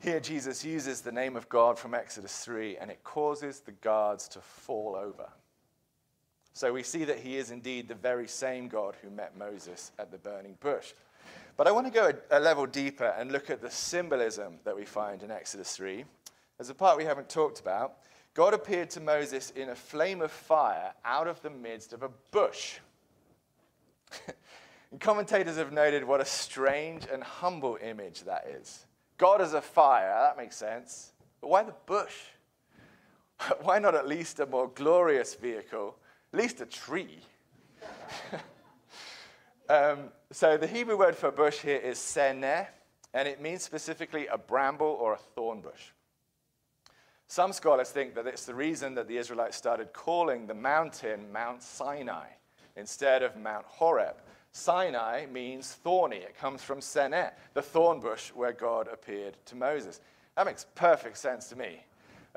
Here, 0.00 0.20
Jesus 0.20 0.64
uses 0.64 1.00
the 1.00 1.12
name 1.12 1.36
of 1.36 1.48
God 1.48 1.78
from 1.78 1.94
Exodus 1.94 2.44
3, 2.44 2.76
and 2.76 2.90
it 2.90 3.02
causes 3.02 3.60
the 3.60 3.72
guards 3.72 4.28
to 4.28 4.40
fall 4.40 4.94
over. 4.94 5.28
So 6.56 6.72
we 6.72 6.84
see 6.84 7.04
that 7.04 7.18
he 7.18 7.36
is 7.36 7.50
indeed 7.50 7.86
the 7.86 7.94
very 7.94 8.26
same 8.26 8.66
God 8.66 8.94
who 9.02 9.10
met 9.10 9.36
Moses 9.36 9.92
at 9.98 10.10
the 10.10 10.16
burning 10.16 10.56
bush. 10.58 10.94
But 11.54 11.66
I 11.66 11.70
want 11.70 11.86
to 11.86 11.92
go 11.92 12.10
a, 12.30 12.38
a 12.38 12.40
level 12.40 12.64
deeper 12.64 13.14
and 13.18 13.30
look 13.30 13.50
at 13.50 13.60
the 13.60 13.70
symbolism 13.70 14.54
that 14.64 14.74
we 14.74 14.86
find 14.86 15.22
in 15.22 15.30
Exodus 15.30 15.76
3. 15.76 16.06
As 16.58 16.70
a 16.70 16.74
part 16.74 16.96
we 16.96 17.04
haven't 17.04 17.28
talked 17.28 17.60
about, 17.60 17.98
God 18.32 18.54
appeared 18.54 18.88
to 18.92 19.00
Moses 19.02 19.50
in 19.50 19.68
a 19.68 19.74
flame 19.74 20.22
of 20.22 20.32
fire 20.32 20.94
out 21.04 21.28
of 21.28 21.42
the 21.42 21.50
midst 21.50 21.92
of 21.92 22.02
a 22.02 22.08
bush. 22.30 22.78
commentators 24.98 25.58
have 25.58 25.74
noted 25.74 26.04
what 26.04 26.22
a 26.22 26.24
strange 26.24 27.02
and 27.12 27.22
humble 27.22 27.76
image 27.82 28.24
that 28.24 28.46
is. 28.58 28.86
God 29.18 29.42
as 29.42 29.52
a 29.52 29.60
fire, 29.60 30.22
that 30.22 30.38
makes 30.38 30.56
sense. 30.56 31.12
But 31.42 31.50
why 31.50 31.64
the 31.64 31.74
bush? 31.84 32.16
why 33.60 33.78
not 33.78 33.94
at 33.94 34.08
least 34.08 34.40
a 34.40 34.46
more 34.46 34.68
glorious 34.68 35.34
vehicle, 35.34 35.96
least 36.36 36.60
a 36.60 36.66
tree? 36.66 37.20
um, 39.68 40.10
so 40.30 40.56
the 40.56 40.66
Hebrew 40.66 40.98
word 40.98 41.16
for 41.16 41.30
bush 41.30 41.58
here 41.58 41.78
is 41.78 41.98
seneh, 41.98 42.66
and 43.14 43.26
it 43.26 43.40
means 43.40 43.62
specifically 43.62 44.26
a 44.26 44.38
bramble 44.38 44.98
or 45.00 45.14
a 45.14 45.18
thorn 45.18 45.60
bush. 45.60 45.92
Some 47.28 47.52
scholars 47.52 47.90
think 47.90 48.14
that 48.14 48.26
it's 48.26 48.44
the 48.44 48.54
reason 48.54 48.94
that 48.94 49.08
the 49.08 49.16
Israelites 49.16 49.56
started 49.56 49.92
calling 49.92 50.46
the 50.46 50.54
mountain 50.54 51.32
Mount 51.32 51.62
Sinai 51.62 52.26
instead 52.76 53.22
of 53.22 53.36
Mount 53.36 53.66
Horeb. 53.66 54.16
Sinai 54.52 55.26
means 55.26 55.72
thorny. 55.72 56.18
It 56.18 56.38
comes 56.38 56.62
from 56.62 56.80
Seneh, 56.80 57.32
the 57.54 57.62
thorn 57.62 58.00
bush 58.00 58.30
where 58.30 58.52
God 58.52 58.88
appeared 58.92 59.36
to 59.46 59.56
Moses. 59.56 60.00
That 60.36 60.46
makes 60.46 60.66
perfect 60.74 61.18
sense 61.18 61.48
to 61.48 61.56
me. 61.56 61.82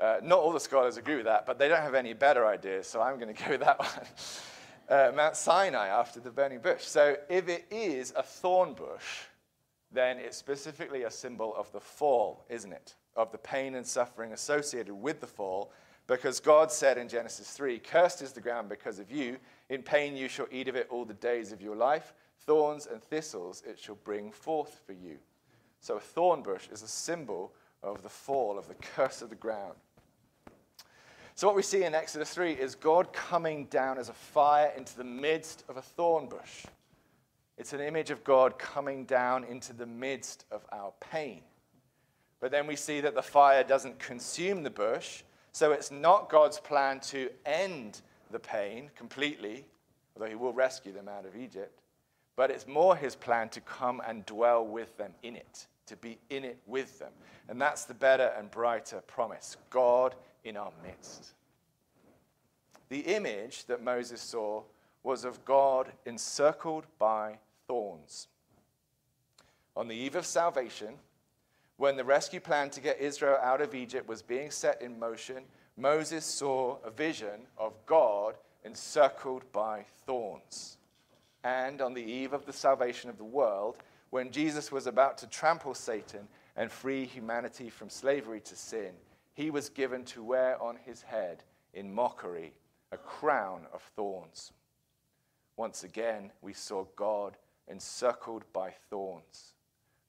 Uh, 0.00 0.16
not 0.22 0.38
all 0.38 0.52
the 0.52 0.60
scholars 0.60 0.96
agree 0.96 1.16
with 1.16 1.26
that, 1.26 1.44
but 1.44 1.58
they 1.58 1.68
don't 1.68 1.82
have 1.82 1.94
any 1.94 2.14
better 2.14 2.46
ideas, 2.46 2.86
so 2.86 3.02
I'm 3.02 3.18
going 3.18 3.34
to 3.34 3.44
go 3.44 3.50
with 3.50 3.60
that 3.60 3.78
one. 3.78 4.06
Uh, 4.88 5.12
Mount 5.14 5.36
Sinai 5.36 5.88
after 5.88 6.18
the 6.18 6.30
burning 6.30 6.60
bush. 6.60 6.84
So 6.84 7.16
if 7.28 7.48
it 7.48 7.66
is 7.70 8.12
a 8.16 8.22
thorn 8.22 8.72
bush, 8.72 9.24
then 9.92 10.18
it's 10.18 10.36
specifically 10.36 11.02
a 11.02 11.10
symbol 11.10 11.54
of 11.54 11.70
the 11.72 11.80
fall, 11.80 12.44
isn't 12.48 12.72
it? 12.72 12.94
Of 13.14 13.30
the 13.30 13.38
pain 13.38 13.74
and 13.74 13.86
suffering 13.86 14.32
associated 14.32 14.94
with 14.94 15.20
the 15.20 15.26
fall, 15.26 15.72
because 16.06 16.40
God 16.40 16.72
said 16.72 16.98
in 16.98 17.08
Genesis 17.08 17.50
3 17.50 17.78
Cursed 17.78 18.22
is 18.22 18.32
the 18.32 18.40
ground 18.40 18.68
because 18.68 18.98
of 18.98 19.12
you. 19.12 19.36
In 19.68 19.82
pain 19.82 20.16
you 20.16 20.28
shall 20.28 20.48
eat 20.50 20.66
of 20.66 20.76
it 20.76 20.88
all 20.90 21.04
the 21.04 21.14
days 21.14 21.52
of 21.52 21.60
your 21.60 21.76
life. 21.76 22.14
Thorns 22.46 22.86
and 22.86 23.02
thistles 23.02 23.62
it 23.66 23.78
shall 23.78 23.96
bring 23.96 24.32
forth 24.32 24.80
for 24.86 24.92
you. 24.92 25.18
So 25.80 25.96
a 25.96 26.00
thorn 26.00 26.42
bush 26.42 26.68
is 26.72 26.82
a 26.82 26.88
symbol 26.88 27.52
of 27.82 28.02
the 28.02 28.08
fall, 28.08 28.58
of 28.58 28.68
the 28.68 28.74
curse 28.74 29.22
of 29.22 29.30
the 29.30 29.36
ground. 29.36 29.74
So, 31.40 31.46
what 31.46 31.56
we 31.56 31.62
see 31.62 31.84
in 31.84 31.94
Exodus 31.94 32.34
3 32.34 32.52
is 32.52 32.74
God 32.74 33.14
coming 33.14 33.64
down 33.70 33.96
as 33.96 34.10
a 34.10 34.12
fire 34.12 34.74
into 34.76 34.94
the 34.94 35.04
midst 35.04 35.64
of 35.70 35.78
a 35.78 35.80
thorn 35.80 36.26
bush. 36.26 36.66
It's 37.56 37.72
an 37.72 37.80
image 37.80 38.10
of 38.10 38.22
God 38.24 38.58
coming 38.58 39.06
down 39.06 39.44
into 39.44 39.72
the 39.72 39.86
midst 39.86 40.44
of 40.50 40.66
our 40.70 40.92
pain. 41.00 41.40
But 42.40 42.50
then 42.50 42.66
we 42.66 42.76
see 42.76 43.00
that 43.00 43.14
the 43.14 43.22
fire 43.22 43.64
doesn't 43.64 43.98
consume 43.98 44.62
the 44.62 44.68
bush, 44.68 45.22
so 45.52 45.72
it's 45.72 45.90
not 45.90 46.28
God's 46.28 46.60
plan 46.60 47.00
to 47.04 47.30
end 47.46 48.02
the 48.30 48.38
pain 48.38 48.90
completely, 48.94 49.64
although 50.14 50.28
He 50.28 50.36
will 50.36 50.52
rescue 50.52 50.92
them 50.92 51.08
out 51.08 51.24
of 51.24 51.34
Egypt, 51.34 51.80
but 52.36 52.50
it's 52.50 52.66
more 52.66 52.94
His 52.94 53.16
plan 53.16 53.48
to 53.48 53.62
come 53.62 54.02
and 54.06 54.26
dwell 54.26 54.66
with 54.66 54.94
them 54.98 55.14
in 55.22 55.36
it, 55.36 55.68
to 55.86 55.96
be 55.96 56.18
in 56.28 56.44
it 56.44 56.58
with 56.66 56.98
them. 56.98 57.12
And 57.48 57.58
that's 57.58 57.86
the 57.86 57.94
better 57.94 58.30
and 58.36 58.50
brighter 58.50 59.00
promise 59.06 59.56
God 59.70 60.14
in 60.44 60.56
our 60.56 60.72
midst. 60.82 61.32
The 62.88 63.00
image 63.00 63.66
that 63.66 63.82
Moses 63.82 64.20
saw 64.20 64.62
was 65.02 65.24
of 65.24 65.44
God 65.44 65.92
encircled 66.06 66.86
by 66.98 67.38
thorns. 67.66 68.28
On 69.76 69.88
the 69.88 69.94
eve 69.94 70.16
of 70.16 70.26
salvation, 70.26 70.94
when 71.76 71.96
the 71.96 72.04
rescue 72.04 72.40
plan 72.40 72.68
to 72.70 72.80
get 72.80 73.00
Israel 73.00 73.38
out 73.42 73.60
of 73.60 73.74
Egypt 73.74 74.08
was 74.08 74.22
being 74.22 74.50
set 74.50 74.82
in 74.82 74.98
motion, 74.98 75.44
Moses 75.76 76.24
saw 76.24 76.76
a 76.84 76.90
vision 76.90 77.46
of 77.56 77.72
God 77.86 78.34
encircled 78.64 79.50
by 79.52 79.86
thorns. 80.04 80.76
And 81.42 81.80
on 81.80 81.94
the 81.94 82.02
eve 82.02 82.34
of 82.34 82.44
the 82.44 82.52
salvation 82.52 83.08
of 83.08 83.16
the 83.16 83.24
world, 83.24 83.76
when 84.10 84.30
Jesus 84.30 84.70
was 84.70 84.86
about 84.86 85.16
to 85.18 85.26
trample 85.26 85.74
Satan 85.74 86.28
and 86.56 86.70
free 86.70 87.06
humanity 87.06 87.70
from 87.70 87.88
slavery 87.88 88.40
to 88.40 88.56
sin, 88.56 88.92
he 89.34 89.50
was 89.50 89.68
given 89.68 90.04
to 90.06 90.22
wear 90.22 90.60
on 90.62 90.76
his 90.84 91.02
head 91.02 91.44
in 91.74 91.92
mockery 91.92 92.52
a 92.92 92.96
crown 92.96 93.66
of 93.72 93.82
thorns. 93.96 94.52
Once 95.56 95.84
again, 95.84 96.32
we 96.42 96.52
saw 96.52 96.84
God 96.96 97.36
encircled 97.68 98.44
by 98.52 98.72
thorns. 98.88 99.54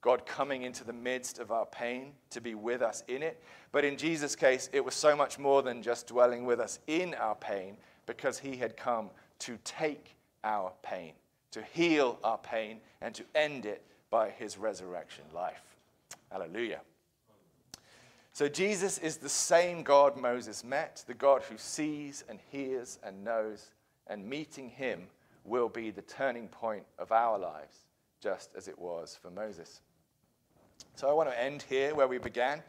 God 0.00 0.26
coming 0.26 0.62
into 0.62 0.82
the 0.82 0.92
midst 0.92 1.38
of 1.38 1.52
our 1.52 1.66
pain 1.66 2.12
to 2.30 2.40
be 2.40 2.56
with 2.56 2.82
us 2.82 3.04
in 3.06 3.22
it. 3.22 3.40
But 3.70 3.84
in 3.84 3.96
Jesus' 3.96 4.34
case, 4.34 4.68
it 4.72 4.84
was 4.84 4.94
so 4.94 5.14
much 5.14 5.38
more 5.38 5.62
than 5.62 5.80
just 5.80 6.08
dwelling 6.08 6.44
with 6.44 6.58
us 6.58 6.80
in 6.88 7.14
our 7.14 7.36
pain 7.36 7.76
because 8.06 8.38
he 8.38 8.56
had 8.56 8.76
come 8.76 9.10
to 9.40 9.58
take 9.64 10.16
our 10.42 10.72
pain, 10.82 11.12
to 11.52 11.62
heal 11.62 12.18
our 12.24 12.38
pain, 12.38 12.80
and 13.00 13.14
to 13.14 13.24
end 13.36 13.64
it 13.64 13.84
by 14.10 14.30
his 14.30 14.58
resurrection 14.58 15.24
life. 15.32 15.62
Hallelujah. 16.30 16.80
So 18.32 18.48
Jesus 18.48 18.96
is 18.98 19.18
the 19.18 19.28
same 19.28 19.82
God 19.82 20.16
Moses 20.16 20.64
met, 20.64 21.04
the 21.06 21.14
God 21.14 21.42
who 21.42 21.58
sees 21.58 22.24
and 22.28 22.38
hears 22.50 22.98
and 23.02 23.22
knows, 23.22 23.70
and 24.06 24.26
meeting 24.26 24.70
him 24.70 25.02
will 25.44 25.68
be 25.68 25.90
the 25.90 26.02
turning 26.02 26.48
point 26.48 26.84
of 26.98 27.12
our 27.12 27.38
lives, 27.38 27.76
just 28.22 28.50
as 28.56 28.68
it 28.68 28.78
was 28.78 29.18
for 29.20 29.30
Moses. 29.30 29.82
So 30.94 31.08
I 31.08 31.12
want 31.12 31.28
to 31.28 31.40
end 31.40 31.62
here 31.68 31.94
where 31.94 32.08
we 32.08 32.18
began. 32.18 32.62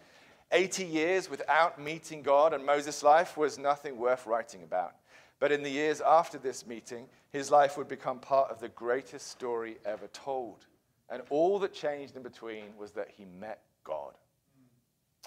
80 0.51 0.83
years 0.85 1.29
without 1.29 1.81
meeting 1.81 2.21
God 2.21 2.53
and 2.53 2.65
Moses' 2.65 3.01
life 3.01 3.37
was 3.37 3.57
nothing 3.57 3.97
worth 3.97 4.27
writing 4.27 4.63
about. 4.63 4.95
But 5.39 5.51
in 5.51 5.63
the 5.63 5.69
years 5.69 6.01
after 6.01 6.37
this 6.37 6.67
meeting, 6.67 7.07
his 7.31 7.49
life 7.49 7.77
would 7.77 7.87
become 7.87 8.19
part 8.19 8.51
of 8.51 8.59
the 8.59 8.69
greatest 8.69 9.29
story 9.29 9.77
ever 9.85 10.07
told. 10.07 10.65
And 11.09 11.23
all 11.29 11.57
that 11.59 11.73
changed 11.73 12.15
in 12.15 12.23
between 12.23 12.65
was 12.77 12.91
that 12.91 13.09
he 13.17 13.25
met 13.39 13.61
God. 13.83 14.13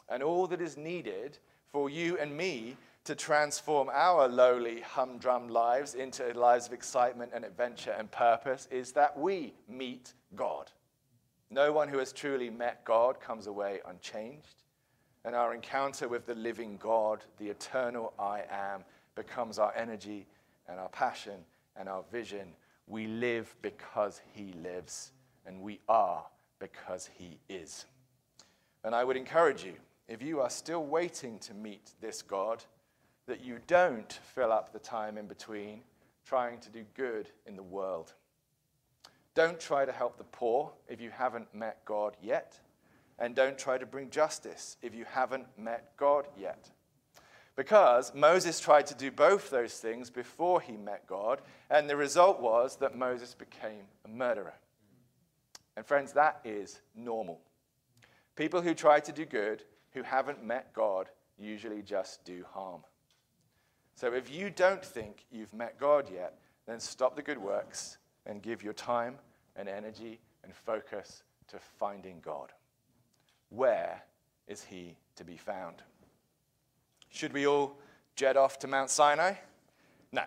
And 0.09 0.23
all 0.23 0.47
that 0.49 0.61
is 0.61 0.77
needed 0.77 1.39
for 1.73 1.91
you 1.91 2.17
and 2.19 2.37
me 2.37 2.77
to 3.05 3.15
transform 3.15 3.89
our 3.93 4.27
lowly, 4.29 4.81
humdrum 4.81 5.49
lives 5.49 5.95
into 5.95 6.33
lives 6.35 6.67
of 6.67 6.73
excitement 6.73 7.33
and 7.35 7.45
adventure 7.45 7.95
and 7.97 8.11
purpose 8.11 8.67
is 8.71 8.93
that 8.93 9.17
we 9.19 9.55
meet 9.69 10.13
God. 10.35 10.71
No 11.51 11.73
one 11.73 11.89
who 11.89 11.99
has 11.99 12.13
truly 12.13 12.51
met 12.51 12.85
God 12.85 13.21
comes 13.21 13.47
away 13.47 13.81
unchanged. 13.87 14.63
And 15.25 15.35
our 15.35 15.55
encounter 15.55 16.09
with 16.09 16.27
the 16.27 16.35
living 16.35 16.77
God, 16.81 17.25
the 17.39 17.49
eternal 17.49 18.13
I 18.19 18.43
am, 18.51 18.85
becomes 19.15 19.59
our 19.59 19.73
energy 19.77 20.27
and 20.69 20.79
our 20.79 20.89
passion 20.89 21.39
and 21.77 21.89
our 21.89 22.05
vision. 22.11 22.49
We 22.87 23.07
live 23.07 23.55
because 23.63 24.21
He 24.35 24.53
lives, 24.63 25.13
and 25.47 25.61
we 25.61 25.81
are 25.89 26.25
because 26.59 27.09
He 27.19 27.39
is. 27.49 27.87
And 28.85 28.95
I 28.95 29.05
would 29.05 29.17
encourage 29.17 29.65
you, 29.65 29.75
if 30.09 30.23
you 30.23 30.41
are 30.41 30.51
still 30.51 30.85
waiting 30.85 31.39
to 31.41 31.55
meet 31.55 31.91
this 32.01 32.23
God, 32.23 32.65
that 33.27 33.45
you 33.45 33.59
don't 33.67 34.13
fill 34.35 34.53
up 34.53 34.73
the 34.73 34.79
time 34.79 35.19
in 35.19 35.27
between 35.27 35.83
trying 36.25 36.59
to 36.61 36.71
do 36.71 36.85
good 36.95 37.29
in 37.47 37.57
the 37.57 37.63
world. 37.63 38.13
Don't 39.35 39.61
try 39.61 39.85
to 39.85 39.93
help 39.93 40.17
the 40.17 40.25
poor 40.25 40.73
if 40.89 41.01
you 41.01 41.11
haven't 41.11 41.55
met 41.55 41.85
God 41.85 42.17
yet. 42.23 42.59
And 43.19 43.35
don't 43.35 43.59
try 43.59 43.79
to 43.79 43.87
bring 43.87 44.11
justice 44.11 44.77
if 44.83 44.95
you 44.95 45.05
haven't 45.11 45.47
met 45.57 45.97
God 45.97 46.27
yet. 46.39 46.71
Because 47.55 48.15
Moses 48.15 48.61
tried 48.61 48.87
to 48.89 48.95
do 48.95 49.11
both 49.11 49.49
those 49.49 49.75
things 49.75 50.11
before 50.11 50.61
he 50.61 50.77
met 50.77 51.07
God, 51.07 51.41
and 51.71 51.89
the 51.89 51.97
result 51.97 52.41
was 52.41 52.77
that 52.77 52.97
Moses 52.97 53.35
became 53.35 53.85
a 54.05 54.09
murderer. 54.09 54.55
And 55.77 55.87
friends, 55.87 56.13
that 56.13 56.41
is 56.45 56.81
normal. 56.95 57.41
People 58.37 58.61
who 58.61 58.75
try 58.75 59.01
to 59.01 59.13
do 59.13 59.25
good, 59.25 59.63
who 59.97 60.03
haven't 60.03 60.45
met 60.45 60.75
God, 60.75 61.09
usually 61.39 61.81
just 61.81 62.23
do 62.27 62.45
harm. 62.53 62.83
So 63.95 64.13
if 64.13 64.31
you 64.31 64.51
don't 64.51 64.85
think 64.85 65.25
you've 65.33 65.55
met 65.55 65.81
God 65.81 66.11
yet, 66.13 66.39
then 66.67 66.79
stop 66.81 67.17
the 67.17 67.23
good 67.23 67.39
works 67.39 67.97
and 68.27 68.43
give 68.43 68.63
your 68.63 68.75
time 68.75 69.15
and 69.57 69.71
energy 69.71 70.21
and 70.45 70.55
focus 70.55 71.23
to 71.49 71.59
finding 71.59 72.21
God. 72.23 72.53
Where 73.49 74.03
is 74.47 74.65
He 74.65 74.99
to 75.17 75.25
be 75.25 75.39
found? 75.39 75.77
Should 77.09 77.33
we 77.33 77.47
all 77.47 77.79
jet 78.17 78.37
off 78.37 78.59
to 78.59 78.67
Mount 78.67 78.91
Sinai? 78.91 79.33
No. 80.13 80.25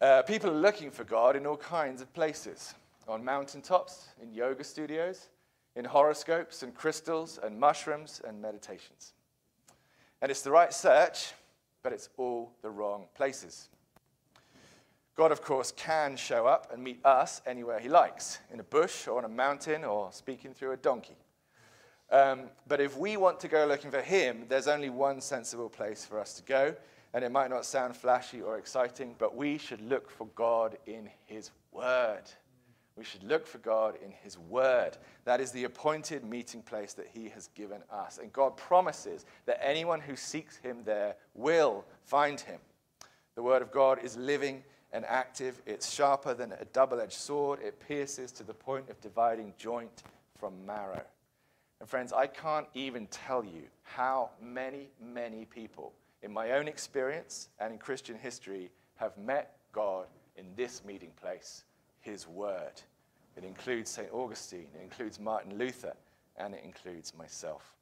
Uh, 0.00 0.22
people 0.22 0.50
are 0.50 0.60
looking 0.60 0.92
for 0.92 1.02
God 1.02 1.34
in 1.34 1.44
all 1.44 1.56
kinds 1.56 2.00
of 2.00 2.12
places 2.14 2.74
on 3.08 3.24
mountaintops, 3.24 4.10
in 4.22 4.32
yoga 4.32 4.62
studios, 4.62 5.28
in 5.76 5.84
horoscopes 5.84 6.62
and 6.62 6.74
crystals 6.74 7.38
and 7.42 7.58
mushrooms 7.58 8.20
and 8.26 8.40
meditations. 8.40 9.12
And 10.22 10.30
it's 10.30 10.42
the 10.42 10.50
right 10.50 10.72
search, 10.72 11.32
but 11.82 11.92
it's 11.92 12.08
all 12.16 12.52
the 12.62 12.70
wrong 12.70 13.06
places. 13.14 13.68
God, 15.16 15.30
of 15.30 15.42
course, 15.42 15.72
can 15.76 16.16
show 16.16 16.46
up 16.46 16.72
and 16.72 16.82
meet 16.82 17.04
us 17.04 17.40
anywhere 17.46 17.78
he 17.78 17.88
likes, 17.88 18.38
in 18.52 18.58
a 18.58 18.64
bush 18.64 19.06
or 19.06 19.18
on 19.18 19.24
a 19.24 19.28
mountain 19.28 19.84
or 19.84 20.10
speaking 20.12 20.52
through 20.54 20.72
a 20.72 20.76
donkey. 20.76 21.16
Um, 22.10 22.42
but 22.66 22.80
if 22.80 22.96
we 22.96 23.16
want 23.16 23.40
to 23.40 23.48
go 23.48 23.64
looking 23.66 23.90
for 23.90 24.00
him, 24.00 24.46
there's 24.48 24.68
only 24.68 24.90
one 24.90 25.20
sensible 25.20 25.68
place 25.68 26.04
for 26.04 26.18
us 26.18 26.34
to 26.34 26.42
go. 26.42 26.74
And 27.12 27.24
it 27.24 27.30
might 27.30 27.48
not 27.48 27.64
sound 27.64 27.96
flashy 27.96 28.42
or 28.42 28.58
exciting, 28.58 29.14
but 29.18 29.36
we 29.36 29.56
should 29.56 29.80
look 29.88 30.10
for 30.10 30.26
God 30.34 30.76
in 30.86 31.08
his 31.26 31.52
word. 31.70 32.22
We 32.96 33.04
should 33.04 33.24
look 33.24 33.46
for 33.46 33.58
God 33.58 33.96
in 34.04 34.12
his 34.22 34.38
word. 34.38 34.96
That 35.24 35.40
is 35.40 35.50
the 35.50 35.64
appointed 35.64 36.24
meeting 36.24 36.62
place 36.62 36.92
that 36.94 37.08
he 37.12 37.28
has 37.30 37.48
given 37.48 37.82
us. 37.90 38.18
And 38.18 38.32
God 38.32 38.56
promises 38.56 39.24
that 39.46 39.60
anyone 39.60 40.00
who 40.00 40.14
seeks 40.14 40.56
him 40.58 40.78
there 40.84 41.16
will 41.34 41.84
find 42.04 42.40
him. 42.40 42.60
The 43.34 43.42
word 43.42 43.62
of 43.62 43.72
God 43.72 43.98
is 44.04 44.16
living 44.16 44.62
and 44.92 45.04
active. 45.06 45.60
It's 45.66 45.92
sharper 45.92 46.34
than 46.34 46.52
a 46.52 46.64
double 46.66 47.00
edged 47.00 47.14
sword. 47.14 47.58
It 47.60 47.80
pierces 47.80 48.30
to 48.32 48.44
the 48.44 48.54
point 48.54 48.88
of 48.88 49.00
dividing 49.00 49.54
joint 49.58 50.04
from 50.38 50.64
marrow. 50.64 51.02
And 51.80 51.88
friends, 51.88 52.12
I 52.12 52.28
can't 52.28 52.68
even 52.74 53.08
tell 53.08 53.44
you 53.44 53.64
how 53.82 54.30
many, 54.40 54.88
many 55.02 55.44
people 55.46 55.92
in 56.22 56.32
my 56.32 56.52
own 56.52 56.68
experience 56.68 57.48
and 57.58 57.72
in 57.72 57.78
Christian 57.78 58.16
history 58.16 58.70
have 58.96 59.18
met 59.18 59.56
God 59.72 60.06
in 60.36 60.46
this 60.56 60.84
meeting 60.84 61.10
place, 61.20 61.64
His 62.04 62.28
Word. 62.28 62.82
It 63.36 63.44
includes 63.44 63.90
St. 63.90 64.12
Augustine, 64.12 64.68
it 64.78 64.82
includes 64.82 65.18
Martin 65.18 65.58
Luther, 65.58 65.94
and 66.36 66.54
it 66.54 66.62
includes 66.64 67.14
myself. 67.16 67.74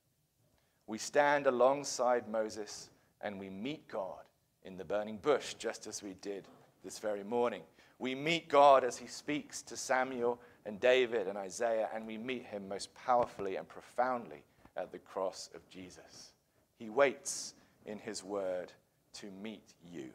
We 0.86 0.98
stand 0.98 1.46
alongside 1.46 2.28
Moses 2.28 2.90
and 3.20 3.38
we 3.38 3.50
meet 3.50 3.86
God 3.88 4.24
in 4.64 4.76
the 4.76 4.84
burning 4.84 5.18
bush, 5.18 5.54
just 5.54 5.86
as 5.86 6.02
we 6.02 6.14
did 6.20 6.46
this 6.84 6.98
very 6.98 7.24
morning. 7.24 7.62
We 7.98 8.14
meet 8.14 8.48
God 8.48 8.84
as 8.84 8.96
he 8.96 9.06
speaks 9.06 9.62
to 9.62 9.76
Samuel 9.76 10.40
and 10.66 10.80
David 10.80 11.28
and 11.28 11.38
Isaiah, 11.38 11.88
and 11.94 12.06
we 12.06 12.18
meet 12.18 12.44
him 12.44 12.68
most 12.68 12.92
powerfully 12.94 13.56
and 13.56 13.68
profoundly 13.68 14.44
at 14.76 14.90
the 14.90 14.98
cross 14.98 15.50
of 15.54 15.68
Jesus. 15.68 16.32
He 16.78 16.90
waits 16.90 17.54
in 17.86 17.98
his 17.98 18.24
word 18.24 18.72
to 19.14 19.30
meet 19.42 19.74
you. 19.84 20.10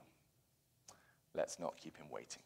Let's 1.34 1.60
not 1.60 1.78
keep 1.78 1.98
him 1.98 2.08
waiting. 2.12 2.42